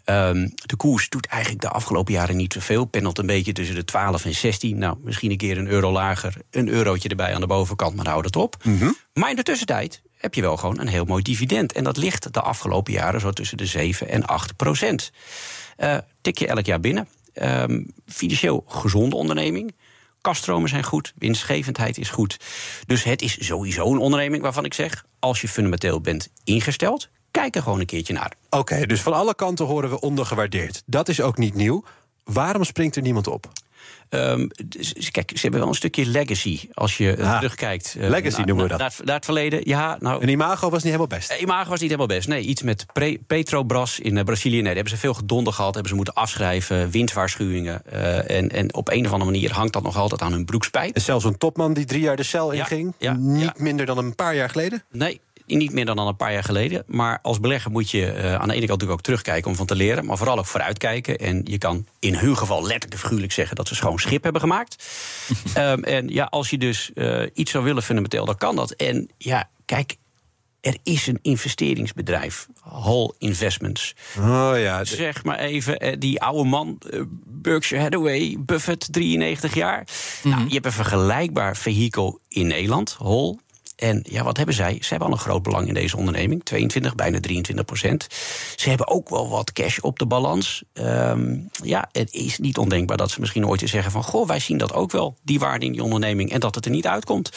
Ehm, 0.05 0.49
de 0.55 0.77
koers 0.77 1.09
doet 1.09 1.27
eigenlijk 1.27 1.63
de 1.63 1.69
afgelopen 1.69 2.13
jaren 2.13 2.37
niet 2.37 2.53
zoveel. 2.53 2.85
Pendelt 2.85 3.19
een 3.19 3.27
beetje 3.27 3.53
tussen 3.53 3.75
de 3.75 3.85
12 3.85 4.25
en 4.25 4.35
16. 4.35 4.79
Nou, 4.79 4.97
misschien 5.03 5.31
een 5.31 5.37
keer 5.37 5.59
een 5.59 5.69
euro 5.69 5.93
lager, 5.93 6.35
een 6.51 6.69
eurotje 6.69 7.09
erbij 7.09 7.35
aan 7.35 7.41
de 7.41 7.47
bovenkant, 7.47 7.97
maar 7.97 8.07
houdt 8.07 8.27
het 8.27 8.37
op. 8.37 8.57
Maar 9.15 9.31
in 9.31 9.37
de 9.37 9.43
tussentijd 9.43 10.03
heb 10.17 10.35
je 10.35 10.41
wel 10.41 10.57
gewoon 10.57 10.81
een 10.81 10.89
heel 10.89 11.05
mooi 11.05 11.23
dividend. 11.23 11.73
En 11.73 11.85
dat 11.85 11.97
ligt 11.97 12.33
de 12.33 12.41
afgelopen 12.41 12.93
jaren 12.93 13.21
zo 13.21 13.31
tussen 13.31 13.57
de 13.57 13.67
7 13.67 14.09
en 14.09 14.27
8 14.27 14.57
procent. 14.57 15.13
Eh, 15.77 15.97
tik 16.21 16.39
je 16.39 16.47
elk 16.47 16.67
jaar 16.67 16.81
binnen. 16.81 17.09
Ehm, 17.33 17.83
financieel 18.07 18.65
gezonde 18.67 19.17
onderneming. 19.17 19.75
Kaststromen 20.23 20.69
zijn 20.69 20.85
goed, 20.85 21.13
winstgevendheid 21.19 21.99
is 21.99 22.11
goed. 22.11 22.37
Dus 22.87 23.05
het 23.05 23.23
is 23.23 23.47
sowieso 23.47 23.93
een 23.93 23.99
onderneming 23.99 24.43
waarvan 24.43 24.65
ik 24.65 24.75
zeg... 24.75 25.05
als 25.19 25.41
je 25.41 25.49
fundamenteel 25.49 26.01
bent 26.01 26.29
ingesteld, 26.45 27.09
kijk 27.31 27.57
er 27.57 27.63
gewoon 27.63 27.81
een 27.81 27.87
keertje 27.87 28.13
naar. 28.13 28.33
Oké, 28.51 28.87
dus 28.87 29.01
van 29.01 29.13
alle 29.13 29.35
kanten 29.35 29.67
horen 29.67 29.91
we 29.91 30.01
ondergewaardeerd. 30.01 30.83
Dat 30.87 31.09
is 31.09 31.21
ook 31.21 31.39
niet 31.39 31.55
nieuw. 31.55 31.85
Waarom 32.25 32.65
springt 32.65 32.97
er 32.97 33.03
niemand 33.03 33.27
op? 33.27 33.53
Ehm, 34.13 34.47
dus, 34.65 35.11
kijk, 35.11 35.31
ze 35.35 35.41
hebben 35.41 35.61
wel 35.61 35.69
een 35.69 35.75
stukje 35.75 36.07
legacy 36.07 36.61
als 36.73 36.97
je 36.97 37.17
uh, 37.17 37.37
terugkijkt. 37.37 37.95
Uh, 37.99 38.09
legacy 38.09 38.43
noemen 38.43 38.65
we 38.65 38.71
dat. 38.71 38.79
Naar, 38.79 38.95
naar, 39.05 39.15
het 39.15 39.25
verleden. 39.25 39.61
Ja, 39.65 39.97
nou, 40.01 40.23
een 40.23 40.29
imago 40.29 40.71
was 40.71 40.83
niet 40.83 40.93
helemaal 40.93 41.07
best. 41.07 41.33
Imago 41.41 41.71
was 41.71 41.81
niet 41.81 41.91
helemaal 41.91 42.17
best. 42.17 42.29
Nee, 42.29 42.43
iets 42.43 42.63
met 42.63 42.87
Pre 42.93 43.19
Petrobras 43.27 44.01
in 44.01 44.25
Brazilië. 44.25 44.55
Nee, 44.55 44.65
daar 44.65 44.75
hebben 44.75 44.93
ze 44.93 44.99
veel 44.99 45.15
gedonder 45.15 45.53
gehad. 45.53 45.73
Hebben 45.73 45.91
ze 45.91 45.97
moeten 45.97 46.15
afschrijven, 46.15 46.91
winstwaarschuwingen. 46.91 47.87
en, 48.29 48.49
en 48.49 48.75
op 48.75 48.89
een 48.91 49.07
of 49.07 49.13
andere 49.13 49.31
manier 49.31 49.53
hangt 49.53 49.73
dat 49.73 49.83
nog 49.83 49.97
altijd 49.97 50.23
aan 50.23 50.33
hun 50.33 50.45
broekspijp. 50.45 50.95
En 50.95 51.01
zelfs 51.01 51.25
een 51.25 51.39
topman 51.39 51.73
die 51.73 51.85
drie 51.85 52.01
jaar 52.01 52.17
de 52.17 52.23
cel 52.23 52.51
inging. 52.51 52.95
Ja, 52.99 53.13
niet 53.13 53.59
minder 53.59 53.87
dan 53.87 53.99
een 53.99 54.15
paar 54.15 54.35
jaar 54.35 54.51
geleden? 54.51 54.83
Nee, 54.91 55.21
niet 55.47 55.73
meer 55.73 55.85
dan 55.85 55.99
een 55.99 56.17
paar 56.17 56.33
jaar 56.33 56.45
geleden. 56.45 56.85
Maar 56.87 57.19
als 57.23 57.41
belegger 57.41 57.71
moet 57.71 57.91
je 57.91 58.15
uh, 58.17 58.35
aan 58.35 58.49
de 58.49 58.55
ene 58.55 58.67
kant 58.67 58.69
natuurlijk 58.69 58.91
ook 58.91 59.03
terugkijken 59.03 59.51
om 59.51 59.57
van 59.57 59.67
te 59.67 59.75
leren. 59.75 60.05
Maar 60.05 60.17
vooral 60.17 60.39
ook 60.39 60.47
vooruitkijken. 60.47 61.19
En 61.19 61.41
je 61.45 61.59
kan 61.59 61.87
in 61.99 62.15
hun 62.15 62.37
geval 62.37 62.61
letterlijk 62.61 62.93
en 62.93 62.99
figuurlijk 62.99 63.33
zeggen 63.33 63.57
dat 63.57 63.69
ze 63.69 63.75
schoon 63.75 63.99
schip 63.99 64.23
hebben 64.23 64.41
gemaakt. 64.41 64.85
um, 65.59 65.85
en 65.97 66.09
ja, 66.09 66.25
als 66.25 66.51
je 66.51 66.59
dus 66.59 66.91
uh, 66.95 67.23
iets 67.33 67.51
zou 67.51 67.65
willen 67.65 67.83
fundamenteel, 67.83 68.25
dan 68.25 68.37
kan 68.37 68.57
dat. 68.57 68.71
En 68.71 69.11
ja, 69.19 69.51
kijk. 69.65 69.97
Er 70.61 70.77
is 70.83 71.07
een 71.07 71.19
investeringsbedrijf, 71.23 72.49
Hall 72.61 73.13
Investments. 73.19 73.95
Oh 74.19 74.53
ja. 74.57 74.85
Zeg 74.85 75.25
maar 75.25 75.39
even, 75.39 76.01
die 76.01 76.21
oude 76.21 76.49
man, 76.49 76.79
Berkshire 77.27 77.83
Hathaway, 77.83 78.37
Buffett, 78.39 78.93
93 78.93 79.55
jaar. 79.55 79.79
Mm 79.79 79.87
-hmm. 80.23 80.31
nou, 80.31 80.49
je 80.49 80.55
hebt 80.55 80.67
een 80.67 80.73
vergelijkbaar 80.73 81.57
vehikel 81.57 82.21
in 82.29 82.47
Nederland, 82.47 82.97
Hall. 82.99 83.37
En 83.83 84.05
ja, 84.09 84.23
wat 84.23 84.37
hebben 84.37 84.55
zij? 84.55 84.79
Ze 84.81 84.89
hebben 84.89 85.09
al 85.09 85.15
een 85.15 85.21
groot 85.21 85.43
belang 85.43 85.69
in 85.69 85.75
deze 85.75 85.97
onderneming. 85.97 86.45
22, 86.45 86.95
bijna 86.95 87.21
23 87.21 87.65
procent. 87.65 88.07
Ze 88.57 88.69
hebben 88.69 88.89
ook 88.89 89.09
wel 89.09 89.29
wat 89.29 89.53
cash 89.53 89.79
op 89.79 89.99
de 89.99 90.07
balans. 90.07 90.63
Um, 90.73 91.49
ja, 91.63 91.89
het 91.93 92.13
is 92.13 92.39
niet 92.39 92.59
ondenkbaar 92.59 92.97
dat 92.97 93.11
ze 93.11 93.21
misschien 93.21 93.47
ooit 93.47 93.63
eens 93.63 93.71
zeggen 93.71 93.93
van... 93.93 94.03
goh, 94.03 94.27
wij 94.27 94.39
zien 94.39 94.59
dat 94.59 94.73
ook 94.73 94.91
wel, 94.91 95.17
die 95.23 95.39
waarde 95.39 95.67
in 95.67 95.73
die 95.73 95.83
onderneming... 95.83 96.33
en 96.33 96.41
dat 96.41 96.55
het 96.55 96.65
er 96.65 96.71
niet 96.71 96.87
uitkomt. 96.87 97.31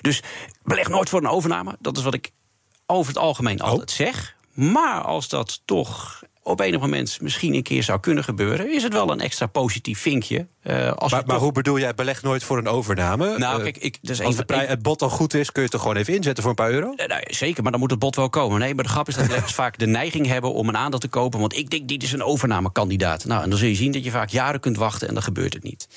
Dus 0.00 0.22
beleg 0.62 0.88
nooit 0.88 1.08
voor 1.08 1.20
een 1.20 1.28
overname. 1.28 1.76
Dat 1.80 1.96
is 1.96 2.02
wat 2.02 2.14
ik 2.14 2.30
over 2.86 3.12
het 3.12 3.22
algemeen 3.22 3.60
altijd 3.60 3.90
zeg. 3.90 4.36
Maar 4.52 5.02
als 5.02 5.28
dat 5.28 5.62
toch 5.64 6.22
op 6.42 6.60
enig 6.60 6.80
moment 6.80 7.20
misschien 7.20 7.54
een 7.54 7.62
keer 7.62 7.82
zou 7.82 8.00
kunnen 8.00 8.24
gebeuren, 8.24 8.72
is 8.74 8.82
het 8.82 8.92
wel 8.92 9.10
een 9.10 9.20
extra 9.20 9.46
positief 9.46 10.00
vinkje. 10.00 10.46
Uh, 10.62 10.92
als 10.92 11.12
maar, 11.12 11.22
maar 11.26 11.36
hoe 11.36 11.52
bedoel 11.52 11.78
jij, 11.78 11.94
beleg 11.94 12.22
nooit 12.22 12.44
voor 12.44 12.58
een 12.58 12.68
overname? 12.68 13.38
Nou, 13.38 13.62
kijk, 13.62 13.76
ik, 13.76 13.98
dus 14.00 14.22
als 14.22 14.36
de 14.36 14.44
prij, 14.44 14.66
het 14.66 14.82
bod 14.82 14.98
dan 14.98 15.10
goed 15.10 15.34
is, 15.34 15.52
kun 15.52 15.62
je 15.62 15.66
het 15.66 15.76
er 15.76 15.80
gewoon 15.82 15.96
even 15.96 16.14
inzetten 16.14 16.42
voor 16.42 16.52
een 16.52 16.64
paar 16.64 16.70
euro? 16.70 16.92
Uh, 16.96 17.06
nou, 17.06 17.22
zeker, 17.26 17.62
maar 17.62 17.72
dan 17.72 17.80
moet 17.80 17.90
het 17.90 17.98
bod 17.98 18.16
wel 18.16 18.28
komen. 18.28 18.60
Nee, 18.60 18.74
maar 18.74 18.84
de 18.84 18.90
grap 18.90 19.08
is 19.08 19.14
dat 19.14 19.26
beleggers 19.26 19.54
vaak 19.62 19.78
de 19.78 19.86
neiging 19.86 20.26
hebben 20.26 20.52
om 20.52 20.68
een 20.68 20.76
aandeel 20.76 20.98
te 20.98 21.08
kopen, 21.08 21.40
want 21.40 21.56
ik 21.56 21.70
denk, 21.70 21.88
dit 21.88 22.02
is 22.02 22.12
een 22.12 22.22
overnamekandidaat. 22.22 23.24
Nou, 23.24 23.42
en 23.42 23.50
dan 23.50 23.58
zul 23.58 23.68
je 23.68 23.74
zien 23.74 23.92
dat 23.92 24.04
je 24.04 24.10
vaak 24.10 24.28
jaren 24.28 24.60
kunt 24.60 24.76
wachten 24.76 25.08
en 25.08 25.14
dan 25.14 25.22
gebeurt 25.22 25.52
het 25.52 25.62
niet. 25.62 25.88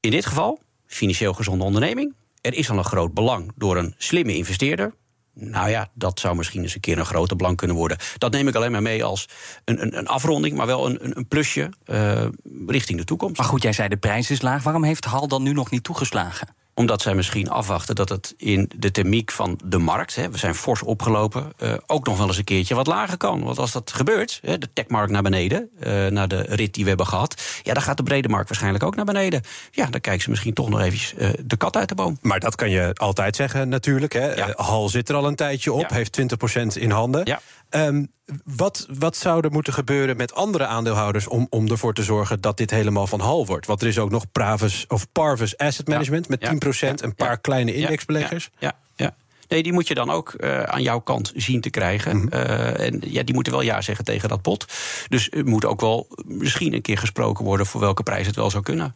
In 0.00 0.10
dit 0.10 0.26
geval, 0.26 0.60
financieel 0.86 1.32
gezonde 1.32 1.64
onderneming. 1.64 2.14
Er 2.40 2.54
is 2.54 2.70
al 2.70 2.78
een 2.78 2.84
groot 2.84 3.14
belang 3.14 3.52
door 3.56 3.76
een 3.76 3.94
slimme 3.98 4.36
investeerder. 4.36 4.94
Nou 5.34 5.70
ja, 5.70 5.88
dat 5.94 6.20
zou 6.20 6.36
misschien 6.36 6.62
eens 6.62 6.74
een 6.74 6.80
keer 6.80 6.98
een 6.98 7.04
groter 7.04 7.36
belang 7.36 7.56
kunnen 7.56 7.76
worden. 7.76 7.98
Dat 8.18 8.32
neem 8.32 8.48
ik 8.48 8.54
alleen 8.54 8.72
maar 8.72 8.82
mee 8.82 9.04
als 9.04 9.28
een, 9.64 9.82
een, 9.82 9.98
een 9.98 10.06
afronding, 10.06 10.56
maar 10.56 10.66
wel 10.66 10.86
een, 10.86 11.16
een 11.16 11.28
plusje 11.28 11.70
uh, 11.86 12.26
richting 12.66 12.98
de 12.98 13.04
toekomst. 13.04 13.36
Maar 13.36 13.46
goed, 13.46 13.62
jij 13.62 13.72
zei 13.72 13.88
de 13.88 13.96
prijs 13.96 14.30
is 14.30 14.42
laag. 14.42 14.62
Waarom 14.62 14.84
heeft 14.84 15.04
Hal 15.04 15.28
dan 15.28 15.42
nu 15.42 15.52
nog 15.52 15.70
niet 15.70 15.84
toegeslagen? 15.84 16.48
Omdat 16.80 17.02
zij 17.02 17.14
misschien 17.14 17.50
afwachten 17.50 17.94
dat 17.94 18.08
het 18.08 18.34
in 18.36 18.70
de 18.76 18.90
thermiek 18.90 19.30
van 19.30 19.60
de 19.64 19.78
markt, 19.78 20.14
hè, 20.14 20.30
we 20.30 20.38
zijn 20.38 20.54
fors 20.54 20.82
opgelopen, 20.82 21.52
uh, 21.58 21.72
ook 21.86 22.06
nog 22.06 22.18
wel 22.18 22.26
eens 22.26 22.36
een 22.36 22.44
keertje 22.44 22.74
wat 22.74 22.86
lager 22.86 23.16
kan. 23.16 23.42
Want 23.42 23.58
als 23.58 23.72
dat 23.72 23.92
gebeurt, 23.92 24.40
hè, 24.42 24.58
de 24.58 24.68
techmarkt 24.72 25.12
naar 25.12 25.22
beneden, 25.22 25.70
uh, 25.80 26.06
naar 26.06 26.28
de 26.28 26.40
rit 26.40 26.74
die 26.74 26.82
we 26.82 26.88
hebben 26.88 27.06
gehad, 27.06 27.42
ja, 27.62 27.74
dan 27.74 27.82
gaat 27.82 27.96
de 27.96 28.02
brede 28.02 28.28
markt 28.28 28.48
waarschijnlijk 28.48 28.84
ook 28.84 28.96
naar 28.96 29.04
beneden. 29.04 29.42
Ja, 29.70 29.86
dan 29.86 30.00
kijken 30.00 30.22
ze 30.22 30.30
misschien 30.30 30.54
toch 30.54 30.68
nog 30.68 30.80
eventjes 30.80 31.14
uh, 31.18 31.28
de 31.44 31.56
kat 31.56 31.76
uit 31.76 31.88
de 31.88 31.94
boom. 31.94 32.18
Maar 32.22 32.40
dat 32.40 32.54
kan 32.54 32.70
je 32.70 32.90
altijd 32.94 33.36
zeggen, 33.36 33.68
natuurlijk. 33.68 34.12
Hè. 34.12 34.34
Ja. 34.34 34.52
Hal 34.56 34.88
zit 34.88 35.08
er 35.08 35.14
al 35.14 35.26
een 35.26 35.36
tijdje 35.36 35.72
op, 35.72 35.86
ja. 35.88 35.94
heeft 35.94 36.20
20% 36.20 36.80
in 36.80 36.90
handen. 36.90 37.20
Ja. 37.24 37.40
Um, 37.70 38.12
wat, 38.44 38.86
wat 38.98 39.16
zou 39.16 39.44
er 39.44 39.50
moeten 39.50 39.72
gebeuren 39.72 40.16
met 40.16 40.34
andere 40.34 40.66
aandeelhouders 40.66 41.28
om, 41.28 41.46
om 41.50 41.68
ervoor 41.68 41.94
te 41.94 42.02
zorgen 42.02 42.40
dat 42.40 42.56
dit 42.56 42.70
helemaal 42.70 43.06
van 43.06 43.20
hal 43.20 43.46
wordt? 43.46 43.66
Want 43.66 43.82
er 43.82 43.88
is 43.88 43.98
ook 43.98 44.10
nog 44.10 44.32
Pravis 44.32 44.84
of 44.88 45.12
Parvis 45.12 45.56
Asset 45.56 45.88
Management 45.88 46.26
ja, 46.28 46.52
met 46.52 46.64
10%, 46.64 46.78
ja, 46.78 46.94
een 46.96 47.14
paar 47.14 47.38
kleine 47.38 47.74
indexbeleggers. 47.74 48.50
Ja, 48.58 48.72
ja, 48.96 49.14
Nee, 49.50 49.62
die 49.62 49.72
moet 49.72 49.88
je 49.88 49.94
dan 49.94 50.10
ook 50.10 50.34
uh, 50.36 50.62
aan 50.62 50.82
jouw 50.82 50.98
kant 50.98 51.32
zien 51.34 51.60
te 51.60 51.70
krijgen. 51.70 52.16
Mm 52.16 52.28
-hmm. 52.30 52.40
uh, 52.40 52.80
en 52.80 53.02
ja, 53.06 53.22
die 53.22 53.34
moeten 53.34 53.52
wel 53.52 53.62
ja 53.62 53.80
zeggen 53.80 54.04
tegen 54.04 54.28
dat 54.28 54.42
pot. 54.42 54.64
Dus 55.08 55.30
er 55.30 55.44
moet 55.44 55.64
ook 55.64 55.80
wel 55.80 56.06
misschien 56.24 56.74
een 56.74 56.82
keer 56.82 56.98
gesproken 56.98 57.44
worden 57.44 57.66
voor 57.66 57.80
welke 57.80 58.02
prijs 58.02 58.26
het 58.26 58.36
wel 58.36 58.50
zou 58.50 58.62
kunnen. 58.62 58.94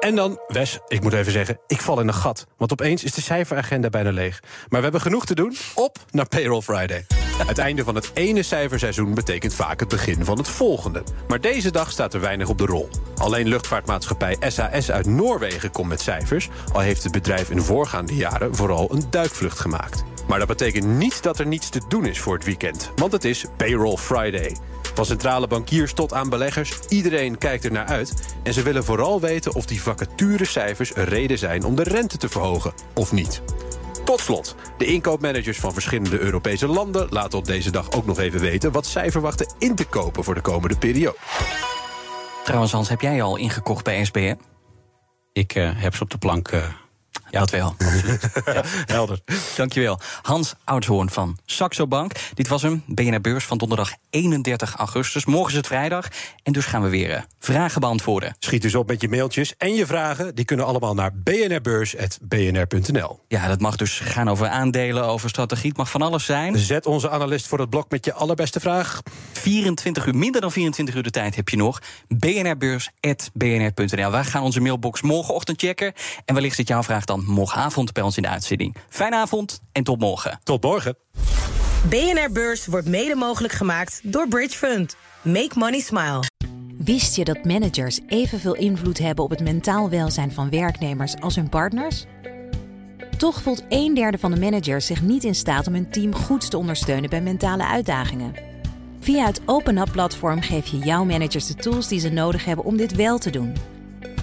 En 0.00 0.14
dan, 0.14 0.40
Wes, 0.46 0.78
ik 0.88 1.02
moet 1.02 1.12
even 1.12 1.32
zeggen, 1.32 1.58
ik 1.66 1.80
val 1.80 2.00
in 2.00 2.08
een 2.08 2.14
gat. 2.14 2.46
Want 2.56 2.72
opeens 2.72 3.04
is 3.04 3.14
de 3.14 3.20
cijferagenda 3.20 3.88
bijna 3.88 4.10
leeg. 4.10 4.40
Maar 4.42 4.78
we 4.78 4.82
hebben 4.82 5.00
genoeg 5.00 5.26
te 5.26 5.34
doen. 5.34 5.56
Op 5.74 5.98
naar 6.10 6.28
Payroll 6.28 6.60
Friday. 6.60 7.06
Het 7.44 7.58
einde 7.58 7.84
van 7.84 7.94
het 7.94 8.10
ene 8.14 8.42
cijferseizoen 8.42 9.14
betekent 9.14 9.54
vaak 9.54 9.80
het 9.80 9.88
begin 9.88 10.24
van 10.24 10.38
het 10.38 10.48
volgende. 10.48 11.02
Maar 11.28 11.40
deze 11.40 11.70
dag 11.70 11.90
staat 11.90 12.14
er 12.14 12.20
weinig 12.20 12.48
op 12.48 12.58
de 12.58 12.66
rol. 12.66 12.88
Alleen 13.16 13.48
luchtvaartmaatschappij 13.48 14.36
SAS 14.48 14.90
uit 14.90 15.06
Noorwegen 15.06 15.70
komt 15.70 15.88
met 15.88 16.00
cijfers... 16.00 16.48
al 16.72 16.80
heeft 16.80 17.02
het 17.02 17.12
bedrijf 17.12 17.50
in 17.50 17.60
voorgaande 17.60 18.14
jaren 18.14 18.54
vooral 18.54 18.92
een 18.92 19.04
duikvlucht 19.10 19.58
gemaakt. 19.58 20.04
Maar 20.28 20.38
dat 20.38 20.48
betekent 20.48 20.86
niet 20.86 21.22
dat 21.22 21.38
er 21.38 21.46
niets 21.46 21.68
te 21.68 21.80
doen 21.88 22.06
is 22.06 22.20
voor 22.20 22.34
het 22.34 22.44
weekend. 22.44 22.90
Want 22.96 23.12
het 23.12 23.24
is 23.24 23.44
Payroll 23.56 23.96
Friday. 23.96 24.56
Van 24.94 25.04
centrale 25.04 25.46
bankiers 25.46 25.92
tot 25.92 26.12
aan 26.12 26.28
beleggers, 26.28 26.78
iedereen 26.88 27.38
kijkt 27.38 27.64
er 27.64 27.72
naar 27.72 27.86
uit. 27.86 28.36
En 28.42 28.52
ze 28.52 28.62
willen 28.62 28.84
vooral 28.84 29.20
weten 29.20 29.54
of 29.54 29.66
die 29.66 29.82
vacaturecijfers 29.82 30.96
een 30.96 31.04
reden 31.04 31.38
zijn 31.38 31.64
om 31.64 31.74
de 31.74 31.82
rente 31.82 32.16
te 32.16 32.28
verhogen, 32.28 32.72
of 32.94 33.12
niet. 33.12 33.42
Tot 34.06 34.20
slot, 34.20 34.54
de 34.78 34.84
inkoopmanagers 34.84 35.58
van 35.58 35.72
verschillende 35.72 36.18
Europese 36.18 36.66
landen... 36.66 37.06
laten 37.10 37.38
op 37.38 37.44
deze 37.44 37.70
dag 37.70 37.92
ook 37.92 38.06
nog 38.06 38.18
even 38.18 38.40
weten 38.40 38.72
wat 38.72 38.86
zij 38.86 39.10
verwachten 39.10 39.54
in 39.58 39.74
te 39.74 39.84
kopen 39.84 40.24
voor 40.24 40.34
de 40.34 40.40
komende 40.40 40.76
periode. 40.76 41.16
Trouwens, 42.44 42.72
Hans, 42.72 42.88
heb 42.88 43.00
jij 43.00 43.22
al 43.22 43.36
ingekocht 43.36 43.84
bij 43.84 44.04
SBM? 44.04 44.34
Ik 45.32 45.54
uh, 45.54 45.70
heb 45.74 45.94
ze 45.94 46.02
op 46.02 46.10
de 46.10 46.18
plank... 46.18 46.52
Uh 46.52 46.64
ja, 47.30 47.38
dat 47.38 47.50
wel. 47.50 47.74
ja. 48.54 48.64
Helder. 48.86 49.20
Dankjewel. 49.56 50.00
Hans 50.22 50.54
Oudshoorn 50.64 51.10
van 51.10 51.38
Saxo 51.44 51.86
Bank. 51.86 52.12
Dit 52.34 52.48
was 52.48 52.62
hem, 52.62 52.82
BNR 52.86 53.20
Beurs 53.20 53.44
van 53.44 53.58
donderdag 53.58 53.92
31 54.10 54.76
augustus. 54.76 55.24
Morgen 55.24 55.50
is 55.50 55.56
het 55.56 55.66
vrijdag 55.66 56.08
en 56.42 56.52
dus 56.52 56.64
gaan 56.64 56.82
we 56.82 56.88
weer 56.88 57.10
uh, 57.10 57.18
vragen 57.38 57.80
beantwoorden. 57.80 58.36
Schiet 58.38 58.62
dus 58.62 58.74
op 58.74 58.86
met 58.86 59.00
je 59.00 59.08
mailtjes 59.08 59.56
en 59.56 59.74
je 59.74 59.86
vragen. 59.86 60.34
Die 60.34 60.44
kunnen 60.44 60.66
allemaal 60.66 60.94
naar 60.94 61.14
bnrbeurs.bnr.nl. 61.14 63.20
Ja, 63.28 63.48
dat 63.48 63.60
mag 63.60 63.76
dus 63.76 63.98
gaan 63.98 64.28
over 64.28 64.48
aandelen, 64.48 65.04
over 65.04 65.28
strategie. 65.28 65.68
Het 65.68 65.76
mag 65.76 65.90
van 65.90 66.02
alles 66.02 66.24
zijn. 66.24 66.58
Zet 66.58 66.86
onze 66.86 67.10
analist 67.10 67.46
voor 67.46 67.58
het 67.58 67.70
blok 67.70 67.90
met 67.90 68.04
je 68.04 68.12
allerbeste 68.12 68.60
vraag. 68.60 69.02
24 69.32 70.06
uur, 70.06 70.14
minder 70.14 70.40
dan 70.40 70.52
24 70.52 70.94
uur 70.94 71.02
de 71.02 71.10
tijd 71.10 71.36
heb 71.36 71.48
je 71.48 71.56
nog. 71.56 71.82
bnrbeurs.bnr.nl. 72.08 74.10
Wij 74.10 74.24
gaan 74.24 74.42
onze 74.42 74.60
mailbox 74.60 75.02
morgenochtend 75.02 75.60
checken. 75.60 75.92
En 76.24 76.34
wellicht 76.34 76.56
zit 76.56 76.68
jouw 76.68 76.82
vraag 76.82 77.04
dan 77.16 77.34
morgenavond 77.34 77.92
bij 77.92 78.02
ons 78.02 78.16
in 78.16 78.22
de 78.22 78.28
uitzending. 78.28 78.76
Fijne 78.88 79.16
avond 79.16 79.60
en 79.72 79.82
tot 79.82 79.98
morgen. 79.98 80.40
Tot 80.42 80.62
morgen. 80.62 80.96
BNR 81.88 82.32
Beurs 82.32 82.66
wordt 82.66 82.88
mede 82.88 83.14
mogelijk 83.14 83.52
gemaakt 83.52 84.00
door 84.02 84.28
Bridge 84.28 84.56
Fund. 84.56 84.96
Make 85.22 85.50
money 85.54 85.80
smile. 85.80 86.22
Wist 86.78 87.16
je 87.16 87.24
dat 87.24 87.44
managers 87.44 88.00
evenveel 88.06 88.54
invloed 88.54 88.98
hebben 88.98 89.24
op 89.24 89.30
het 89.30 89.40
mentaal 89.40 89.90
welzijn 89.90 90.32
van 90.32 90.50
werknemers 90.50 91.16
als 91.20 91.36
hun 91.36 91.48
partners? 91.48 92.04
Toch 93.16 93.42
voelt 93.42 93.64
een 93.68 93.94
derde 93.94 94.18
van 94.18 94.30
de 94.30 94.40
managers 94.40 94.86
zich 94.86 95.02
niet 95.02 95.24
in 95.24 95.34
staat 95.34 95.66
om 95.66 95.72
hun 95.72 95.90
team 95.90 96.14
goed 96.14 96.50
te 96.50 96.58
ondersteunen 96.58 97.10
bij 97.10 97.20
mentale 97.20 97.66
uitdagingen. 97.66 98.34
Via 99.00 99.26
het 99.26 99.40
Open 99.44 99.78
Up 99.78 99.92
platform 99.92 100.40
geef 100.40 100.66
je 100.66 100.78
jouw 100.78 101.04
managers 101.04 101.46
de 101.46 101.54
tools 101.54 101.88
die 101.88 102.00
ze 102.00 102.08
nodig 102.08 102.44
hebben 102.44 102.64
om 102.64 102.76
dit 102.76 102.94
wel 102.94 103.18
te 103.18 103.30
doen. 103.30 103.54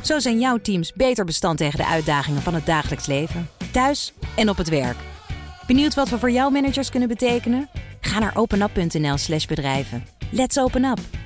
Zo 0.04 0.20
zijn 0.20 0.40
jouw 0.40 0.58
teams 0.58 0.94
beter 0.94 1.26
bestand 1.26 1.58
tegen 1.58 1.78
de 1.78 1.86
uitdagingen 1.86 2.42
van 2.42 2.54
het 2.54 2.66
dagelijks 2.66 3.06
leven, 3.06 3.50
thuis 3.72 4.14
en 4.36 4.50
op 4.50 4.58
het 4.58 4.70
werk. 4.70 4.98
Benieuwd 5.68 5.94
wat 5.94 6.10
we 6.10 6.20
voor 6.20 6.32
jouw 6.32 6.50
managers 6.50 6.90
kunnen 6.90 7.10
betekenen? 7.10 7.70
Ga 8.02 8.20
naar 8.20 8.36
openup.nl/slash 8.36 9.46
bedrijven. 9.46 10.06
Let's 10.32 10.58
open 10.58 10.84
up! 10.84 11.23